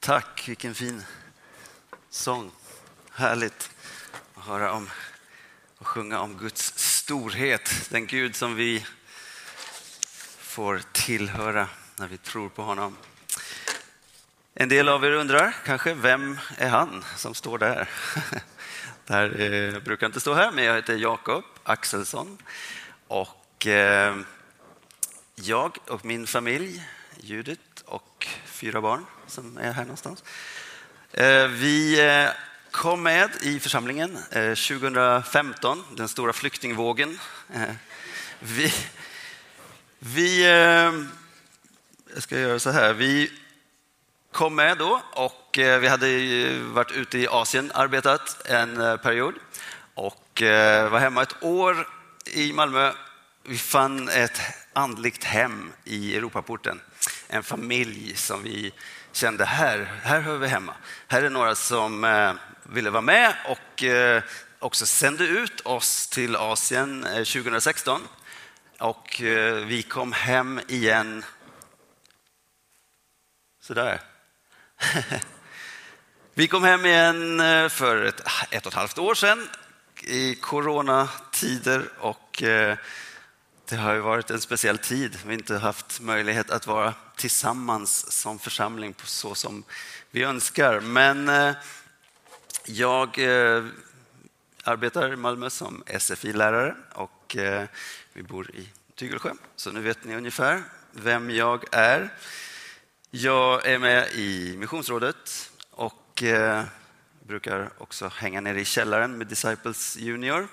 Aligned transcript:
Tack, 0.00 0.48
vilken 0.48 0.74
fin 0.74 1.02
sång. 2.10 2.50
Härligt 3.12 3.70
att 4.34 4.44
höra 4.44 4.72
om 4.72 4.90
och 5.78 5.86
sjunga 5.86 6.20
om 6.20 6.38
Guds 6.38 6.78
storhet. 6.78 7.90
Den 7.90 8.06
Gud 8.06 8.36
som 8.36 8.54
vi 8.54 8.86
får 10.38 10.82
tillhöra 10.92 11.68
när 11.96 12.08
vi 12.08 12.18
tror 12.18 12.48
på 12.48 12.62
honom. 12.62 12.96
En 14.54 14.68
del 14.68 14.88
av 14.88 15.04
er 15.04 15.12
undrar 15.12 15.56
kanske, 15.64 15.94
vem 15.94 16.38
är 16.56 16.68
han 16.68 17.04
som 17.16 17.34
står 17.34 17.58
där? 17.58 17.88
där 19.06 19.40
eh, 19.40 19.80
brukar 19.80 20.06
inte 20.06 20.20
stå 20.20 20.34
här, 20.34 20.52
men 20.52 20.64
jag 20.64 20.74
heter 20.74 20.96
Jakob 20.96 21.44
Axelsson. 21.62 22.38
Och 23.06 23.66
eh, 23.66 24.16
jag 25.34 25.78
och 25.86 26.04
min 26.04 26.26
familj, 26.26 26.88
Judith 27.20 27.82
och 27.84 28.26
fyra 28.60 28.80
barn 28.80 29.06
som 29.26 29.58
är 29.58 29.72
här 29.72 29.82
någonstans. 29.82 30.24
Eh, 31.12 31.46
vi 31.46 32.00
eh, 32.08 32.30
kom 32.70 33.02
med 33.02 33.30
i 33.42 33.60
församlingen 33.60 34.18
eh, 34.30 34.54
2015, 34.54 35.84
den 35.96 36.08
stora 36.08 36.32
flyktingvågen. 36.32 37.18
Vi, 38.38 38.72
vi 39.98 40.46
jag 42.14 42.22
ska 42.22 42.38
göra 42.38 42.58
så 42.58 42.70
här. 42.70 42.92
Vi 42.92 43.32
kom 44.32 44.54
med 44.54 44.78
då 44.78 45.02
och 45.12 45.48
vi 45.54 45.88
hade 45.88 46.08
varit 46.60 46.92
ute 46.92 47.18
i 47.18 47.28
Asien 47.28 47.72
arbetat 47.74 48.46
en 48.46 48.98
period 48.98 49.34
och 49.94 50.42
var 50.90 50.98
hemma 50.98 51.22
ett 51.22 51.42
år 51.42 51.88
i 52.24 52.52
Malmö. 52.52 52.92
Vi 53.42 53.58
fann 53.58 54.08
ett 54.08 54.40
andligt 54.72 55.24
hem 55.24 55.72
i 55.84 56.16
Europaporten 56.16 56.80
en 57.32 57.42
familj 57.42 58.16
som 58.16 58.42
vi 58.42 58.72
kände 59.12 59.44
här, 59.44 60.00
här 60.02 60.20
hör 60.20 60.38
vi 60.38 60.46
hemma. 60.46 60.74
Här 61.08 61.22
är 61.22 61.30
några 61.30 61.54
som 61.54 62.04
eh, 62.04 62.32
ville 62.62 62.90
vara 62.90 63.02
med 63.02 63.34
och 63.48 63.84
eh, 63.84 64.22
också 64.58 64.86
sände 64.86 65.24
ut 65.24 65.60
oss 65.60 66.08
till 66.08 66.36
Asien 66.36 67.04
eh, 67.04 67.12
2016. 67.12 68.00
Och 68.78 69.22
eh, 69.22 69.54
vi 69.54 69.82
kom 69.82 70.12
hem 70.12 70.60
igen 70.68 71.24
sådär. 73.62 74.00
Vi 76.34 76.48
kom 76.48 76.64
hem 76.64 76.86
igen 76.86 77.40
eh, 77.40 77.68
för 77.68 78.04
ett, 78.04 78.20
ett 78.50 78.66
och 78.66 78.72
ett 78.72 78.78
halvt 78.78 78.98
år 78.98 79.14
sedan 79.14 79.48
i 80.02 80.34
coronatider 80.34 81.88
och 81.98 82.42
det 83.70 83.76
har 83.76 83.94
ju 83.94 84.00
varit 84.00 84.30
en 84.30 84.40
speciell 84.40 84.78
tid. 84.78 85.18
Vi 85.22 85.26
har 85.26 85.32
inte 85.32 85.56
haft 85.56 86.00
möjlighet 86.00 86.50
att 86.50 86.66
vara 86.66 86.94
tillsammans 87.16 88.12
som 88.12 88.38
församling 88.38 88.92
på 88.92 89.06
så 89.06 89.34
som 89.34 89.64
vi 90.10 90.22
önskar. 90.22 90.80
Men 90.80 91.28
eh, 91.28 91.52
jag 92.64 93.18
eh, 93.18 93.64
arbetar 94.64 95.12
i 95.12 95.16
Malmö 95.16 95.50
som 95.50 95.82
SFI-lärare 95.86 96.74
och 96.94 97.36
eh, 97.36 97.64
vi 98.12 98.22
bor 98.22 98.50
i 98.50 98.68
Tygelsjö. 98.94 99.32
Så 99.56 99.72
nu 99.72 99.80
vet 99.80 100.04
ni 100.04 100.16
ungefär 100.16 100.62
vem 100.92 101.30
jag 101.30 101.64
är. 101.72 102.14
Jag 103.10 103.66
är 103.66 103.78
med 103.78 104.08
i 104.14 104.56
Missionsrådet 104.58 105.50
och 105.70 106.22
brukar 107.26 107.70
också 107.78 108.10
hänga 108.16 108.40
nere 108.40 108.60
i 108.60 108.64
källaren 108.64 109.18
med 109.18 109.26
Disciples 109.26 109.96
Junior 109.96 110.48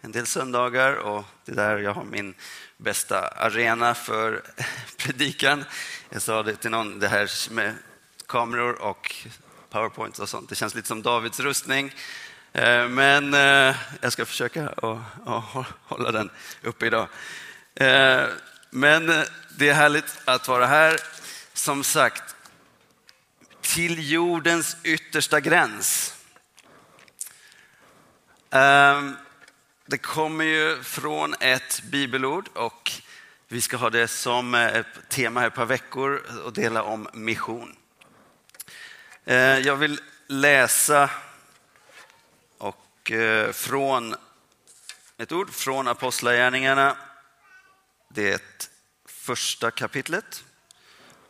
en 0.00 0.12
del 0.12 0.26
söndagar 0.26 0.94
och 0.94 1.24
det 1.44 1.52
är 1.52 1.56
där 1.56 1.78
jag 1.78 1.94
har 1.94 2.04
min 2.04 2.34
bästa 2.76 3.28
arena 3.28 3.94
för 3.94 4.42
predikan. 4.96 5.64
Jag 6.10 6.22
sa 6.22 6.42
det 6.42 6.56
till 6.56 6.70
någon, 6.70 6.98
det 6.98 7.08
här 7.08 7.50
med 7.52 7.74
kameror 8.26 8.82
och 8.82 9.14
powerpoint 9.70 10.18
och 10.18 10.28
sånt, 10.28 10.48
det 10.48 10.54
känns 10.54 10.74
lite 10.74 10.88
som 10.88 11.02
Davids 11.02 11.40
rustning. 11.40 11.94
Eh, 12.52 12.88
men 12.88 13.34
eh, 13.34 13.76
jag 14.00 14.12
ska 14.12 14.26
försöka 14.26 14.68
att 14.68 15.66
hålla 15.82 16.12
den 16.12 16.30
uppe 16.62 16.86
idag. 16.86 17.08
Eh, 17.74 18.24
men 18.70 19.06
det 19.58 19.68
är 19.68 19.74
härligt 19.74 20.20
att 20.24 20.48
vara 20.48 20.66
här. 20.66 20.96
Som 21.52 21.84
sagt, 21.84 22.36
till 23.60 24.12
jordens 24.12 24.76
yttersta 24.82 25.40
gräns. 25.40 26.14
Ehm, 28.50 29.16
det 29.88 29.98
kommer 29.98 30.44
ju 30.44 30.82
från 30.82 31.34
ett 31.40 31.82
bibelord 31.82 32.48
och 32.54 32.92
vi 33.48 33.60
ska 33.60 33.76
ha 33.76 33.90
det 33.90 34.08
som 34.08 34.54
eh, 34.54 34.76
ett 34.76 35.08
tema 35.08 35.40
här 35.40 35.46
ett 35.46 35.54
par 35.54 35.66
veckor 35.66 36.22
och 36.44 36.52
dela 36.52 36.82
om 36.82 37.08
mission. 37.12 37.76
Eh, 39.24 39.36
jag 39.36 39.76
vill 39.76 40.00
läsa 40.26 41.10
och 42.58 43.10
eh, 43.10 43.52
från 43.52 44.14
ett 45.16 45.32
ord 45.32 45.50
från 45.50 45.88
Apostlagärningarna. 45.88 46.96
Det 48.08 48.68
första 49.04 49.70
kapitlet 49.70 50.44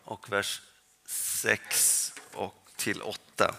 och 0.04 0.32
vers 0.32 0.62
6 1.06 2.12
och 2.32 2.70
till 2.76 3.02
8. 3.02 3.54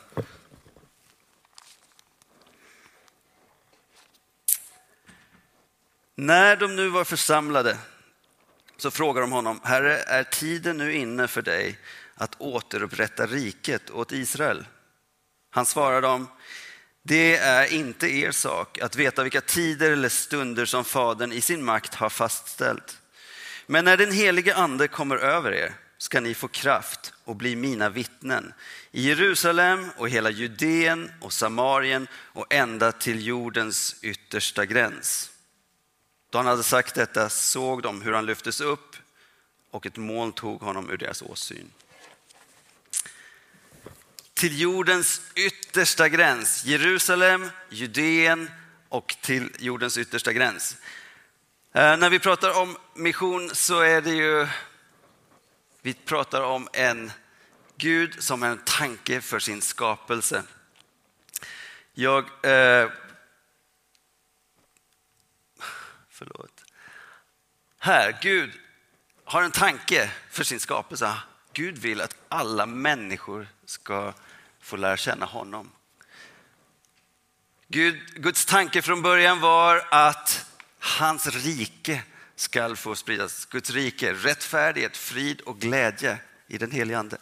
När 6.20 6.56
de 6.56 6.76
nu 6.76 6.90
var 6.90 7.04
församlade 7.04 7.78
så 8.78 8.92
frågade 8.92 9.24
de 9.24 9.32
honom, 9.32 9.60
Herre, 9.64 9.98
är 9.98 10.24
tiden 10.24 10.78
nu 10.78 10.94
inne 10.94 11.28
för 11.28 11.42
dig 11.42 11.80
att 12.16 12.36
återupprätta 12.42 13.26
riket 13.26 13.90
åt 13.90 14.12
Israel? 14.12 14.66
Han 15.50 15.66
svarade 15.66 16.08
dem, 16.08 16.28
det 17.04 17.38
är 17.38 17.74
inte 17.74 18.08
er 18.08 18.32
sak 18.32 18.80
att 18.80 18.96
veta 18.96 19.24
vilka 19.24 19.42
tider 19.42 19.92
eller 19.92 20.10
stunder 20.10 20.66
som 20.66 20.86
Fadern 20.86 21.32
i 21.32 21.42
sin 21.42 21.66
makt 21.66 21.96
har 21.96 22.10
fastställt. 22.10 22.98
Men 23.66 23.86
när 23.86 23.98
den 23.98 24.12
helige 24.12 24.56
Ande 24.56 24.88
kommer 24.88 25.18
över 25.18 25.52
er 25.52 25.74
ska 25.98 26.20
ni 26.20 26.34
få 26.34 26.48
kraft 26.48 27.14
och 27.24 27.36
bli 27.36 27.56
mina 27.56 27.90
vittnen 27.90 28.54
i 28.92 29.08
Jerusalem 29.08 29.90
och 29.98 30.10
hela 30.10 30.30
Judeen 30.30 31.12
och 31.22 31.34
Samarien 31.34 32.08
och 32.14 32.54
ända 32.54 32.92
till 32.92 33.28
jordens 33.28 33.96
yttersta 34.02 34.66
gräns. 34.66 35.32
Då 36.30 36.38
han 36.38 36.46
hade 36.48 36.64
sagt 36.64 36.96
detta 36.96 37.30
såg 37.30 37.82
de 37.82 38.02
hur 38.02 38.14
han 38.14 38.26
lyftes 38.26 38.62
upp 38.62 38.96
och 39.72 39.86
ett 39.86 39.98
moln 39.98 40.32
tog 40.32 40.62
honom 40.62 40.90
ur 40.90 40.98
deras 40.98 41.22
åsyn. 41.22 41.72
Till 44.34 44.60
jordens 44.62 45.22
yttersta 45.36 46.10
gräns, 46.10 46.66
Jerusalem, 46.66 47.50
Judeen 47.70 48.52
och 48.90 49.16
till 49.22 49.52
jordens 49.60 49.98
yttersta 49.98 50.34
gräns. 50.34 50.76
Eh, 51.74 51.98
när 51.98 52.10
vi 52.10 52.20
pratar 52.20 52.62
om 52.62 52.78
mission 52.94 53.56
så 53.56 53.80
är 53.80 54.02
det 54.02 54.14
ju, 54.14 54.48
vi 55.82 55.94
pratar 55.94 56.42
om 56.42 56.68
en 56.74 57.12
Gud 57.78 58.24
som 58.24 58.44
är 58.44 58.50
en 58.50 58.62
tanke 58.66 59.22
för 59.22 59.40
sin 59.40 59.62
skapelse. 59.62 60.44
Jag 61.94 62.46
eh, 62.46 62.90
Förlåt. 66.18 66.64
Här, 67.80 68.18
Gud 68.22 68.52
har 69.24 69.44
en 69.44 69.52
tanke 69.52 70.12
för 70.30 70.44
sin 70.44 70.60
skapelse. 70.60 71.14
Gud 71.54 71.78
vill 71.78 72.02
att 72.02 72.16
alla 72.30 72.66
människor 72.66 73.48
ska 73.66 74.14
få 74.60 74.76
lära 74.76 74.98
känna 74.98 75.26
honom. 75.26 75.72
Gud, 77.68 78.14
Guds 78.16 78.46
tanke 78.46 78.82
från 78.82 79.02
början 79.02 79.40
var 79.40 79.88
att 79.92 80.46
hans 80.80 81.28
rike 81.28 82.04
ska 82.36 82.76
få 82.76 82.96
spridas. 82.96 83.46
Guds 83.46 83.70
rike, 83.70 84.14
rättfärdighet, 84.14 84.98
frid 84.98 85.42
och 85.42 85.60
glädje 85.60 86.18
i 86.48 86.58
den 86.58 86.72
helige 86.72 87.00
Ande 87.00 87.18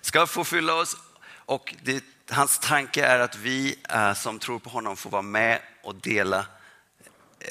ska 0.00 0.26
få 0.26 0.44
fylla 0.44 0.74
oss. 0.74 0.96
Och 1.28 1.74
det, 1.82 2.04
hans 2.30 2.58
tanke 2.58 3.04
är 3.04 3.18
att 3.18 3.36
vi 3.36 3.78
eh, 3.88 4.14
som 4.14 4.38
tror 4.38 4.58
på 4.58 4.70
honom 4.70 4.96
får 4.96 5.10
vara 5.10 5.22
med 5.22 5.60
och 5.82 5.94
dela 5.94 6.46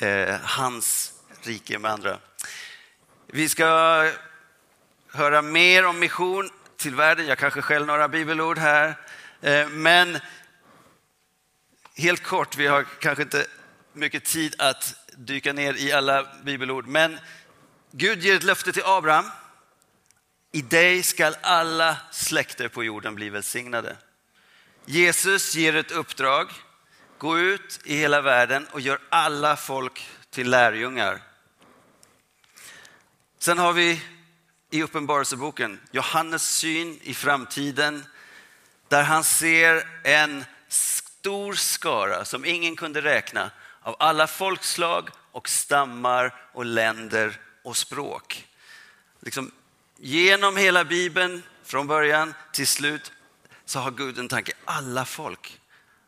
eh, 0.02 0.36
hans 0.42 1.14
rike 1.42 1.80
med 1.80 1.92
andra. 1.92 2.20
Vi 3.28 3.50
ska 3.50 3.66
höra 5.12 5.42
mer 5.42 5.86
om 5.86 6.00
mission 6.00 6.50
till 6.78 6.96
världen. 6.96 7.28
Jag 7.28 7.38
kanske 7.38 7.62
skäller 7.62 7.86
några 7.86 8.08
bibelord 8.08 8.58
här. 8.58 8.96
Eh, 9.42 9.68
men 9.68 10.20
helt 11.96 12.24
kort, 12.24 12.58
vi 12.58 12.68
har 12.68 12.84
kanske 13.00 13.24
inte 13.24 13.46
mycket 13.94 14.26
tid 14.26 14.56
att 14.58 14.96
dyka 15.18 15.54
ner 15.54 15.74
i 15.74 15.92
alla 15.92 16.28
bibelord. 16.44 16.88
Men 16.88 17.20
Gud 17.92 18.24
ger 18.24 18.36
ett 18.36 18.44
löfte 18.44 18.72
till 18.72 18.86
Abraham. 18.86 19.26
I 20.52 20.62
dig 20.62 21.04
skall 21.04 21.36
alla 21.42 21.98
släkter 22.12 22.68
på 22.68 22.84
jorden 22.84 23.16
bli 23.16 23.30
välsignade. 23.30 23.96
Jesus 24.86 25.56
ger 25.56 25.76
ett 25.76 25.92
uppdrag 25.92 26.48
Gå 27.26 27.40
ut 27.40 27.80
i 27.84 27.98
hela 27.98 28.22
världen 28.22 28.68
och 28.72 28.82
gör 28.82 29.00
alla 29.10 29.56
folk 29.56 30.10
till 30.30 30.50
lärjungar. 30.50 31.22
Sen 33.40 33.58
har 33.58 33.74
vi 33.74 34.02
i 34.70 34.84
Uppenbarelseboken 34.84 35.80
Johannes 35.92 36.50
syn 36.50 37.00
i 37.04 37.14
framtiden. 37.14 38.06
där 38.88 39.04
han 39.04 39.24
ser 39.24 39.88
en 40.04 40.46
stor 40.68 41.54
skara 41.54 42.26
som 42.26 42.46
ingen 42.46 42.76
kunde 42.76 43.02
räkna 43.02 43.52
av 43.82 43.96
alla 44.00 44.28
folkslag 44.28 45.10
och 45.32 45.50
stammar 45.50 46.36
och 46.54 46.66
länder 46.66 47.40
och 47.64 47.78
språk. 47.78 48.48
Liksom, 49.20 49.52
genom 49.98 50.58
hela 50.58 50.84
Bibeln, 50.84 51.44
från 51.64 51.88
början 51.88 52.34
till 52.54 52.68
slut, 52.68 53.12
så 53.66 53.80
har 53.80 53.92
Gud 53.92 54.20
en 54.20 54.28
tanke. 54.28 54.54
Alla 54.66 55.06
folk. 55.06 55.60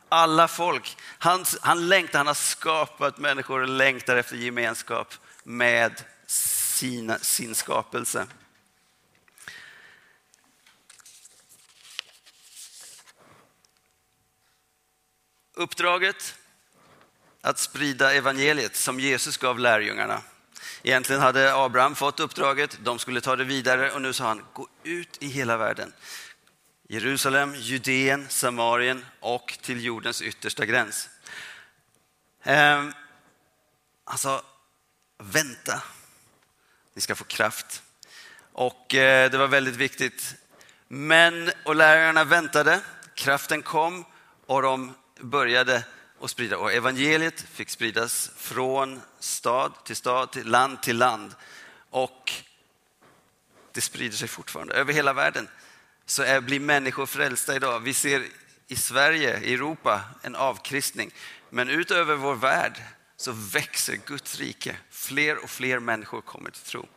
Alla 0.08 0.48
folk. 0.48 0.96
Han, 1.18 1.44
han 1.60 1.88
längtar, 1.88 2.18
han 2.18 2.26
har 2.26 2.34
skapat 2.34 3.18
människor 3.18 3.60
och 3.60 3.68
längtar 3.68 4.16
efter 4.16 4.36
gemenskap 4.36 5.14
med 5.42 6.04
sina, 6.26 7.18
sin 7.18 7.54
skapelse. 7.54 8.26
Uppdraget 15.54 16.34
att 17.40 17.58
sprida 17.58 18.14
evangeliet 18.14 18.76
som 18.76 19.00
Jesus 19.00 19.36
gav 19.36 19.58
lärjungarna. 19.58 20.22
Egentligen 20.82 21.22
hade 21.22 21.54
Abraham 21.54 21.94
fått 21.94 22.20
uppdraget, 22.20 22.78
de 22.82 22.98
skulle 22.98 23.20
ta 23.20 23.36
det 23.36 23.44
vidare 23.44 23.92
och 23.92 24.02
nu 24.02 24.12
sa 24.12 24.24
han, 24.24 24.44
gå 24.52 24.68
ut 24.84 25.16
i 25.20 25.26
hela 25.26 25.56
världen. 25.56 25.92
Jerusalem, 26.90 27.54
Judeen, 27.54 28.28
Samarien 28.28 29.06
och 29.20 29.58
till 29.62 29.84
jordens 29.84 30.22
yttersta 30.22 30.66
gräns. 30.66 31.08
Ehm, 32.42 32.92
han 34.04 34.18
sa, 34.18 34.42
vänta, 35.18 35.82
ni 36.94 37.00
ska 37.00 37.14
få 37.14 37.24
kraft. 37.24 37.82
Och 38.52 38.94
eh, 38.94 39.30
det 39.30 39.38
var 39.38 39.48
väldigt 39.48 39.76
viktigt. 39.76 40.34
Men, 40.88 41.50
och 41.64 41.76
lärarna 41.76 42.24
väntade, 42.24 42.80
kraften 43.14 43.62
kom 43.62 44.04
och 44.46 44.62
de 44.62 44.94
började 45.20 45.84
att 46.20 46.30
sprida. 46.30 46.58
Och 46.58 46.72
evangeliet 46.72 47.40
fick 47.40 47.70
spridas 47.70 48.30
från 48.36 49.00
stad 49.18 49.72
till 49.84 49.96
stad, 49.96 50.32
till 50.32 50.46
land 50.46 50.82
till 50.82 50.98
land. 50.98 51.34
Och 51.90 52.32
det 53.72 53.80
sprider 53.80 54.16
sig 54.16 54.28
fortfarande 54.28 54.74
över 54.74 54.92
hela 54.92 55.12
världen. 55.12 55.48
Så 56.08 56.22
är, 56.22 56.40
blir 56.40 56.60
människor 56.60 57.06
frälsta 57.06 57.56
idag. 57.56 57.80
Vi 57.80 57.94
ser 57.94 58.26
i 58.66 58.76
Sverige, 58.76 59.40
i 59.40 59.54
Europa, 59.54 60.04
en 60.22 60.36
avkristning. 60.36 61.10
Men 61.50 61.68
utöver 61.68 62.16
vår 62.16 62.34
värld 62.34 62.82
så 63.16 63.32
växer 63.32 63.96
Guds 64.06 64.38
rike. 64.38 64.76
Fler 64.90 65.44
och 65.44 65.50
fler 65.50 65.78
människor 65.78 66.20
kommer 66.20 66.50
till 66.50 66.62
tro. 66.62 66.88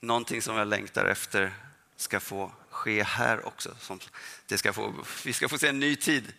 Någonting 0.00 0.42
som 0.42 0.56
jag 0.56 0.68
längtar 0.68 1.04
efter 1.04 1.54
ska 1.96 2.20
få 2.20 2.52
ske 2.70 3.02
här 3.02 3.46
också. 3.46 3.76
Som 3.80 4.00
det 4.46 4.58
ska 4.58 4.72
få, 4.72 4.94
vi 5.24 5.32
ska 5.32 5.48
få 5.48 5.58
se 5.58 5.68
en 5.68 5.80
ny 5.80 5.96
tid. 5.96 6.32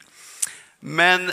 Men 0.80 1.32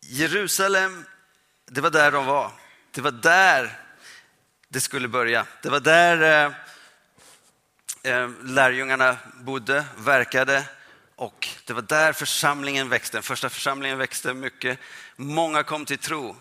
Jerusalem, 0.00 1.04
det 1.66 1.80
var 1.80 1.90
där 1.90 2.12
de 2.12 2.26
var. 2.26 2.52
Det 2.90 3.00
var 3.00 3.10
där 3.10 3.78
det 4.72 4.80
skulle 4.80 5.08
börja. 5.08 5.46
Det 5.62 5.68
var 5.68 5.80
där 5.80 6.46
eh, 8.02 8.12
eh, 8.12 8.30
lärjungarna 8.42 9.16
bodde, 9.34 9.84
verkade 9.96 10.64
och 11.16 11.48
det 11.64 11.72
var 11.72 11.82
där 11.82 12.12
församlingen 12.12 12.88
växte. 12.88 13.16
Den 13.16 13.22
första 13.22 13.50
församlingen 13.50 13.98
växte 13.98 14.34
mycket. 14.34 14.78
Många 15.16 15.62
kom 15.62 15.84
till 15.84 15.98
tro. 15.98 16.36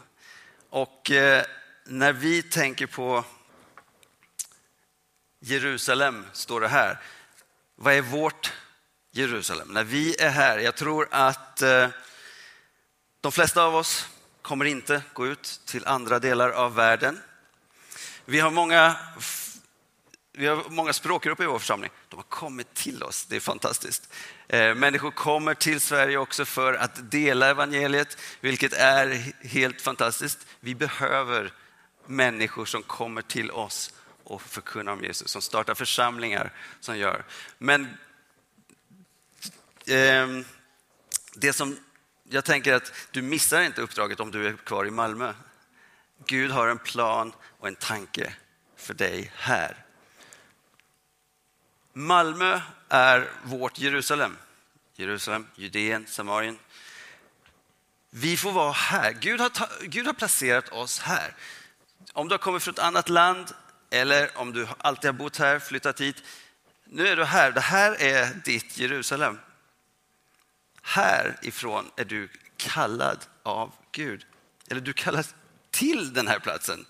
Och 0.69 1.11
eh, 1.11 1.43
när 1.85 2.13
vi 2.13 2.43
tänker 2.43 2.87
på 2.87 3.23
Jerusalem, 5.39 6.25
står 6.33 6.61
det 6.61 6.67
här. 6.67 6.99
Vad 7.75 7.93
är 7.93 8.01
vårt 8.01 8.53
Jerusalem? 9.11 9.67
När 9.67 9.83
vi 9.83 10.15
är 10.21 10.29
här, 10.29 10.59
jag 10.59 10.75
tror 10.75 11.07
att 11.11 11.61
eh, 11.61 11.89
de 13.21 13.31
flesta 13.31 13.63
av 13.63 13.75
oss 13.75 14.09
kommer 14.41 14.65
inte 14.65 15.01
gå 15.13 15.27
ut 15.27 15.61
till 15.65 15.87
andra 15.87 16.19
delar 16.19 16.49
av 16.49 16.75
världen. 16.75 17.19
Vi 18.31 18.39
har 18.39 18.51
många, 18.51 18.95
vi 20.33 20.47
har 20.47 20.69
många 20.69 20.93
språkgrupper 20.93 21.43
i 21.43 21.47
vår 21.47 21.59
församling. 21.59 21.91
De 22.09 22.15
har 22.15 22.23
kommit 22.23 22.73
till 22.73 23.03
oss, 23.03 23.25
det 23.25 23.35
är 23.35 23.39
fantastiskt. 23.39 24.13
Eh, 24.47 24.75
människor 24.75 25.11
kommer 25.11 25.53
till 25.53 25.81
Sverige 25.81 26.17
också 26.17 26.45
för 26.45 26.73
att 26.73 27.11
dela 27.11 27.49
evangeliet, 27.49 28.17
vilket 28.41 28.73
är 28.73 29.33
helt 29.47 29.81
fantastiskt. 29.81 30.47
Vi 30.59 30.75
behöver 30.75 31.53
människor 32.05 32.65
som 32.65 32.83
kommer 32.83 33.21
till 33.21 33.51
oss 33.51 33.93
och 34.23 34.41
förkunnar 34.41 34.91
om 34.91 35.03
Jesus, 35.03 35.31
som 35.31 35.41
startar 35.41 35.73
församlingar, 35.73 36.53
som 36.79 36.97
gör. 36.97 37.25
Men 37.57 37.97
eh, 39.85 40.27
det 41.35 41.53
som 41.53 41.77
jag 42.23 42.45
tänker 42.45 42.73
att 42.73 42.93
du 43.11 43.21
missar 43.21 43.61
inte 43.61 43.81
uppdraget 43.81 44.19
om 44.19 44.31
du 44.31 44.47
är 44.47 44.53
kvar 44.53 44.85
i 44.85 44.91
Malmö. 44.91 45.33
Gud 46.25 46.51
har 46.51 46.67
en 46.67 46.79
plan 46.79 47.33
och 47.59 47.67
en 47.67 47.75
tanke 47.75 48.33
för 48.75 48.93
dig 48.93 49.31
här. 49.35 49.85
Malmö 51.93 52.61
är 52.89 53.29
vårt 53.43 53.79
Jerusalem. 53.79 54.37
Jerusalem, 54.95 55.47
Judeen, 55.55 56.07
Samarien. 56.07 56.59
Vi 58.09 58.37
får 58.37 58.51
vara 58.51 58.71
här. 58.71 59.11
Gud 59.11 59.41
har, 59.41 59.51
Gud 59.87 60.05
har 60.05 60.13
placerat 60.13 60.69
oss 60.69 60.99
här. 60.99 61.35
Om 62.13 62.27
du 62.27 62.33
har 62.33 62.39
kommit 62.39 62.63
från 62.63 62.73
ett 62.73 62.79
annat 62.79 63.09
land 63.09 63.53
eller 63.89 64.37
om 64.37 64.53
du 64.53 64.67
alltid 64.77 65.07
har 65.07 65.13
bott 65.13 65.37
här, 65.37 65.59
flyttat 65.59 66.01
hit. 66.01 66.23
Nu 66.85 67.07
är 67.07 67.15
du 67.15 67.23
här. 67.23 67.51
Det 67.51 67.61
här 67.61 68.01
är 68.01 68.33
ditt 68.45 68.77
Jerusalem. 68.77 69.39
Härifrån 70.81 71.91
är 71.95 72.05
du 72.05 72.29
kallad 72.57 73.25
av 73.43 73.73
Gud. 73.91 74.25
Eller 74.67 74.81
du 74.81 74.93
kallas 74.93 75.35
till 75.81 76.13
den 76.13 76.27
här 76.27 76.39
platsen, 76.39 76.85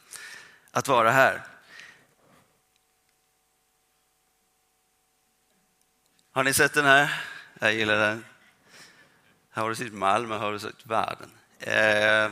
att 0.71 0.87
vara 0.87 1.11
här. 1.11 1.43
Har 6.31 6.43
ni 6.43 6.53
sett 6.53 6.73
den 6.73 6.85
här? 6.85 7.23
Jag 7.59 7.73
gillar 7.73 7.95
den. 7.95 8.25
Här 9.51 9.61
har 9.61 9.69
du 9.69 9.75
sett 9.75 9.93
Malmö, 9.93 10.37
har 10.37 10.51
du 10.51 10.59
sett 10.59 10.85
världen. 10.85 11.29
Eh, 11.59 12.31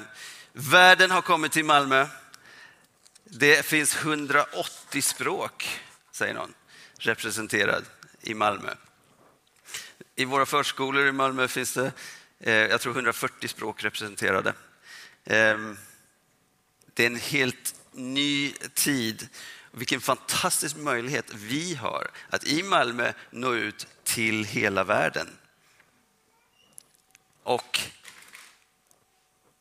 världen 0.53 1.11
har 1.11 1.21
kommit 1.21 1.51
till 1.51 1.65
Malmö. 1.65 2.07
Det 3.23 3.65
finns 3.65 3.95
180 3.95 5.01
språk, 5.01 5.79
säger 6.11 6.33
någon, 6.33 6.53
representerad 6.97 7.85
i 8.21 8.33
Malmö. 8.33 8.73
I 10.15 10.25
våra 10.25 10.45
förskolor 10.45 11.07
i 11.07 11.11
Malmö 11.11 11.47
finns 11.47 11.73
det, 11.73 11.91
eh, 12.39 12.53
jag 12.53 12.81
tror 12.81 12.93
140 12.93 13.47
språk 13.47 13.83
representerade. 13.83 14.53
Eh, 15.23 15.57
det 16.99 17.03
är 17.03 17.07
en 17.07 17.15
helt 17.15 17.75
ny 17.91 18.51
tid. 18.73 19.27
Vilken 19.71 20.01
fantastisk 20.01 20.75
möjlighet 20.75 21.33
vi 21.33 21.75
har 21.75 22.11
att 22.29 22.43
i 22.43 22.63
Malmö 22.63 23.13
nå 23.31 23.53
ut 23.53 23.87
till 24.03 24.45
hela 24.45 24.83
världen. 24.83 25.27
Och 27.43 27.79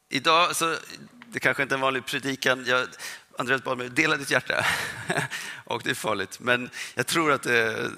idag, 0.08 0.56
så, 0.56 0.76
det 1.26 1.40
kanske 1.40 1.62
inte 1.62 1.74
är 1.74 1.76
en 1.76 1.80
vanlig 1.80 2.06
predikan, 2.06 2.64
jag, 2.66 2.88
Andreas 3.38 3.64
bad 3.64 3.78
mig 3.78 3.88
dela 3.88 4.16
ditt 4.16 4.30
hjärta. 4.30 4.66
och 5.64 5.82
det 5.84 5.90
är 5.90 5.94
farligt, 5.94 6.40
men 6.40 6.70
jag 6.94 7.06
tror 7.06 7.32
att 7.32 7.42
det, 7.42 7.90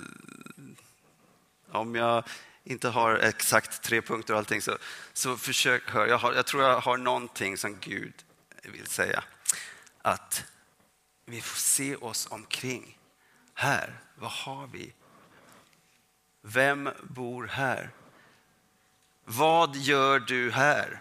om 1.70 1.94
jag 1.94 2.24
inte 2.64 2.88
har 2.88 3.14
exakt 3.16 3.82
tre 3.82 4.02
punkter 4.02 4.34
och 4.34 4.38
allting, 4.38 4.62
så, 4.62 4.78
så 5.12 5.36
försök 5.36 5.90
höra. 5.90 6.08
Jag, 6.08 6.18
har, 6.18 6.34
jag 6.34 6.46
tror 6.46 6.62
jag 6.62 6.80
har 6.80 6.96
någonting 6.96 7.56
som 7.56 7.76
Gud 7.80 8.14
vill 8.68 8.86
säga. 8.86 9.24
Att 10.02 10.44
vi 11.24 11.40
får 11.40 11.58
se 11.58 11.96
oss 11.96 12.26
omkring. 12.30 12.98
Här, 13.54 14.00
vad 14.14 14.30
har 14.30 14.66
vi? 14.66 14.92
Vem 16.42 16.90
bor 17.02 17.46
här? 17.46 17.90
Vad 19.24 19.76
gör 19.76 20.18
du 20.18 20.50
här? 20.50 21.00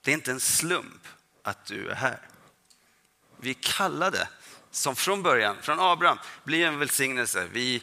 Det 0.00 0.10
är 0.10 0.14
inte 0.14 0.30
en 0.30 0.40
slump 0.40 1.08
att 1.42 1.66
du 1.66 1.88
är 1.88 1.94
här. 1.94 2.20
Vi 3.36 3.50
är 3.50 3.56
kallade, 3.60 4.28
som 4.70 4.96
från 4.96 5.22
början, 5.22 5.56
från 5.62 5.80
Abraham, 5.80 6.18
blir 6.44 6.66
en 6.66 6.78
välsignelse. 6.78 7.48
Vi 7.52 7.82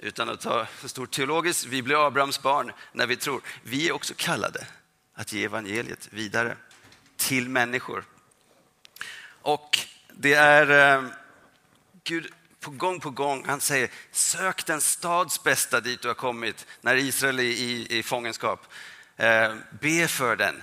utan 0.00 0.28
att 0.28 0.40
ta 0.40 0.66
för 0.66 0.88
stort 0.88 1.10
teologiskt, 1.10 1.64
vi 1.64 1.82
blir 1.82 2.06
Abrahams 2.06 2.42
barn 2.42 2.72
när 2.92 3.06
vi 3.06 3.16
tror. 3.16 3.40
Vi 3.62 3.88
är 3.88 3.92
också 3.92 4.14
kallade 4.16 4.66
att 5.14 5.32
ge 5.32 5.44
evangeliet 5.44 6.08
vidare 6.12 6.56
till 7.26 7.48
människor. 7.48 8.04
Och 9.42 9.78
det 10.12 10.34
är 10.34 10.96
eh, 10.96 11.08
Gud 12.04 12.32
på 12.60 12.70
gång 12.70 13.00
på 13.00 13.10
gång, 13.10 13.44
han 13.46 13.60
säger 13.60 13.90
sök 14.12 14.66
den 14.66 14.80
stads 14.80 15.42
bästa 15.42 15.80
dit 15.80 16.02
du 16.02 16.08
har 16.08 16.14
kommit 16.14 16.66
när 16.80 16.96
Israel 16.96 17.38
är 17.38 17.42
i, 17.42 17.98
i 17.98 18.02
fångenskap. 18.02 18.66
Eh, 19.16 19.54
be 19.80 20.08
för 20.08 20.36
den. 20.36 20.62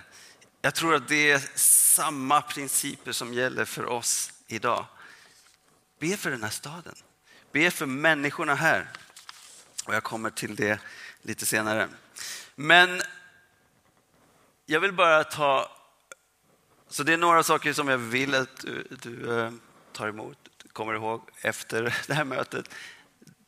Jag 0.61 0.75
tror 0.75 0.95
att 0.95 1.07
det 1.07 1.31
är 1.31 1.41
samma 1.95 2.41
principer 2.41 3.11
som 3.11 3.33
gäller 3.33 3.65
för 3.65 3.85
oss 3.85 4.33
idag. 4.47 4.85
Be 5.99 6.17
för 6.17 6.29
den 6.31 6.43
här 6.43 6.49
staden. 6.49 6.95
be 7.51 7.71
för 7.71 7.85
människorna 7.85 8.55
här. 8.55 8.89
Och 9.85 9.95
jag 9.95 10.03
kommer 10.03 10.29
till 10.29 10.55
det 10.55 10.79
lite 11.21 11.45
senare. 11.45 11.89
Men 12.55 13.01
jag 14.65 14.79
vill 14.79 14.93
bara 14.93 15.23
ta... 15.23 15.79
Så 16.93 17.03
det 17.03 17.13
är 17.13 17.17
några 17.17 17.43
saker 17.43 17.73
som 17.73 17.87
jag 17.87 17.97
vill 17.97 18.35
att 18.35 18.57
du, 18.57 18.87
du 18.89 19.39
eh, 19.39 19.51
tar 19.91 20.07
emot, 20.07 20.37
kommer 20.73 20.93
ihåg 20.93 21.29
efter 21.41 21.97
det 22.07 22.13
här 22.13 22.23
mötet. 22.23 22.69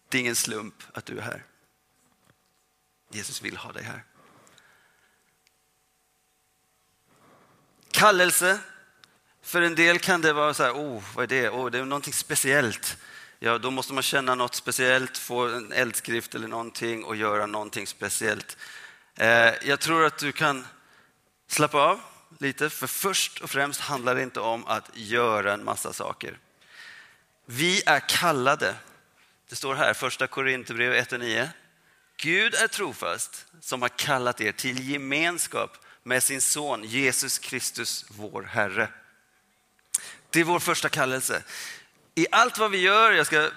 Det 0.09 0.17
är 0.17 0.21
ingen 0.21 0.35
slump 0.35 0.75
att 0.93 1.05
du 1.05 1.17
är 1.17 1.21
här. 1.21 1.43
Jesus 3.11 3.41
vill 3.41 3.57
ha 3.57 3.71
dig 3.71 3.83
här. 3.83 4.03
Kallelse. 7.91 8.59
För 9.41 9.61
en 9.61 9.75
del 9.75 9.99
kan 9.99 10.21
det 10.21 10.33
vara 10.33 10.53
så 10.53 10.63
här, 10.63 10.71
oh, 10.71 11.03
vad 11.15 11.23
är 11.23 11.41
det? 11.41 11.49
Oh, 11.49 11.71
det 11.71 11.79
är 11.79 11.85
någonting 11.85 12.13
speciellt. 12.13 12.97
Ja, 13.39 13.57
då 13.57 13.71
måste 13.71 13.93
man 13.93 14.03
känna 14.03 14.35
något 14.35 14.55
speciellt, 14.55 15.17
få 15.17 15.47
en 15.47 15.71
eldskrift 15.71 16.35
eller 16.35 16.47
någonting 16.47 17.03
och 17.03 17.15
göra 17.15 17.45
någonting 17.45 17.87
speciellt. 17.87 18.57
Eh, 19.15 19.67
jag 19.67 19.79
tror 19.79 20.05
att 20.05 20.17
du 20.17 20.31
kan 20.31 20.67
slappa 21.47 21.77
av 21.77 22.14
lite, 22.39 22.69
för 22.69 22.87
först 22.87 23.41
och 23.41 23.49
främst 23.49 23.79
handlar 23.79 24.15
det 24.15 24.23
inte 24.23 24.39
om 24.39 24.65
att 24.65 24.89
göra 24.93 25.53
en 25.53 25.63
massa 25.63 25.93
saker. 25.93 26.39
Vi 27.45 27.83
är 27.85 27.99
kallade. 27.99 28.75
Det 29.49 29.55
står 29.55 29.75
här, 29.75 29.93
första 29.93 30.27
Korinthierbrevet 30.27 31.07
1 31.07 31.13
och 31.13 31.19
9. 31.19 31.49
Gud 32.17 32.55
är 32.55 32.67
trofast 32.67 33.45
som 33.61 33.81
har 33.81 33.89
kallat 33.89 34.41
er 34.41 34.51
till 34.51 34.89
gemenskap 34.89 35.77
med 36.03 36.23
sin 36.23 36.41
son 36.41 36.83
Jesus 36.83 37.39
Kristus, 37.39 38.05
vår 38.09 38.43
Herre. 38.43 38.89
Det 40.29 40.39
är 40.39 40.43
vår 40.43 40.59
första 40.59 40.89
kallelse. 40.89 41.43
I 42.15 42.27
allt 42.31 42.57
vad 42.57 42.71
vi 42.71 42.77
gör, 42.77 43.11
jag 43.11 43.25
ska 43.25 43.43
eh, 43.43 43.51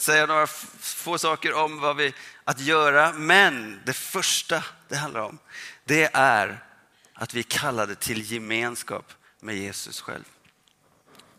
säga 0.00 0.26
några 0.26 0.46
få 0.80 1.18
saker 1.18 1.52
om 1.52 1.80
vad 1.80 1.96
vi 1.96 2.14
att 2.44 2.60
göra, 2.60 3.12
men 3.12 3.80
det 3.84 3.92
första 3.92 4.64
det 4.88 4.96
handlar 4.96 5.20
om, 5.20 5.38
det 5.86 6.10
är 6.12 6.64
att 7.12 7.34
vi 7.34 7.38
är 7.38 7.44
kallade 7.44 7.94
till 7.94 8.32
gemenskap 8.32 9.12
med 9.40 9.56
Jesus 9.56 10.00
själv. 10.00 10.24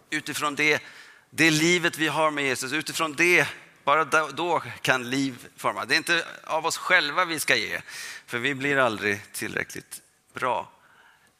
Utifrån 0.09 0.55
det, 0.55 0.83
det 1.29 1.51
livet 1.51 1.97
vi 1.97 2.07
har 2.07 2.31
med 2.31 2.43
Jesus, 2.43 2.73
utifrån 2.73 3.13
det 3.13 3.47
bara 3.83 4.05
då 4.31 4.63
kan 4.81 5.09
liv 5.09 5.47
formas. 5.57 5.87
Det 5.87 5.95
är 5.95 5.97
inte 5.97 6.25
av 6.43 6.65
oss 6.65 6.77
själva 6.77 7.25
vi 7.25 7.39
ska 7.39 7.55
ge, 7.55 7.81
för 8.25 8.37
vi 8.37 8.55
blir 8.55 8.77
aldrig 8.77 9.33
tillräckligt 9.33 10.01
bra. 10.33 10.71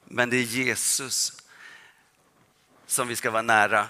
Men 0.06 0.30
det 0.30 0.38
är 0.38 0.44
Jesus 0.44 1.34
som 2.86 3.08
vi 3.08 3.16
ska 3.16 3.32
vara 3.32 3.42
nära. 3.42 3.88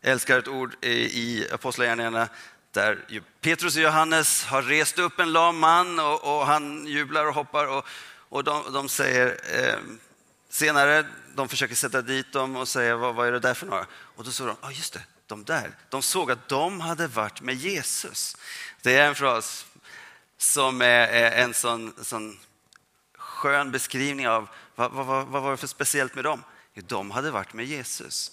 Jag 0.00 0.12
älskar 0.12 0.38
ett 0.38 0.48
ord 0.48 0.84
i 0.84 1.46
Apostlagärningarna 1.52 2.28
där 2.70 3.20
Petrus 3.40 3.76
och 3.76 3.82
Johannes 3.82 4.44
har 4.44 4.62
rest 4.62 4.98
upp 4.98 5.20
en 5.20 5.32
lam 5.32 5.58
man 5.58 6.00
och, 6.00 6.38
och 6.38 6.46
han 6.46 6.86
jublar 6.86 7.26
och 7.26 7.34
hoppar 7.34 7.66
och, 7.66 7.86
och 8.28 8.44
de, 8.44 8.72
de 8.72 8.88
säger 8.88 9.40
eh, 9.52 9.78
senare, 10.48 11.06
de 11.34 11.48
försöker 11.48 11.74
sätta 11.74 12.02
dit 12.02 12.32
dem 12.32 12.56
och 12.56 12.68
säga 12.68 12.96
vad, 12.96 13.14
vad 13.14 13.28
är 13.28 13.32
det 13.32 13.38
där 13.40 13.54
för 13.54 13.66
några? 13.66 13.86
Och 13.92 14.24
då 14.24 14.30
sa 14.30 14.44
de, 14.44 14.56
ja 14.60 14.68
ah, 14.68 14.70
just 14.70 14.92
det, 14.92 15.02
de 15.26 15.44
där, 15.44 15.70
de 15.88 16.02
såg 16.02 16.30
att 16.30 16.48
de 16.48 16.80
hade 16.80 17.06
varit 17.06 17.40
med 17.40 17.54
Jesus. 17.54 18.36
Det 18.82 18.96
är 18.96 19.08
en 19.08 19.14
fras 19.14 19.66
som 20.38 20.82
är 20.82 21.30
en 21.30 21.54
sån, 21.54 21.94
sån 22.02 22.38
skön 23.16 23.70
beskrivning 23.70 24.28
av 24.28 24.48
vad, 24.74 24.92
vad, 24.92 25.26
vad 25.26 25.42
var 25.42 25.50
det 25.50 25.56
för 25.56 25.66
speciellt 25.66 26.14
med 26.14 26.24
dem? 26.24 26.42
Jo, 26.74 26.82
de 26.86 27.10
hade 27.10 27.30
varit 27.30 27.52
med 27.52 27.66
Jesus. 27.66 28.32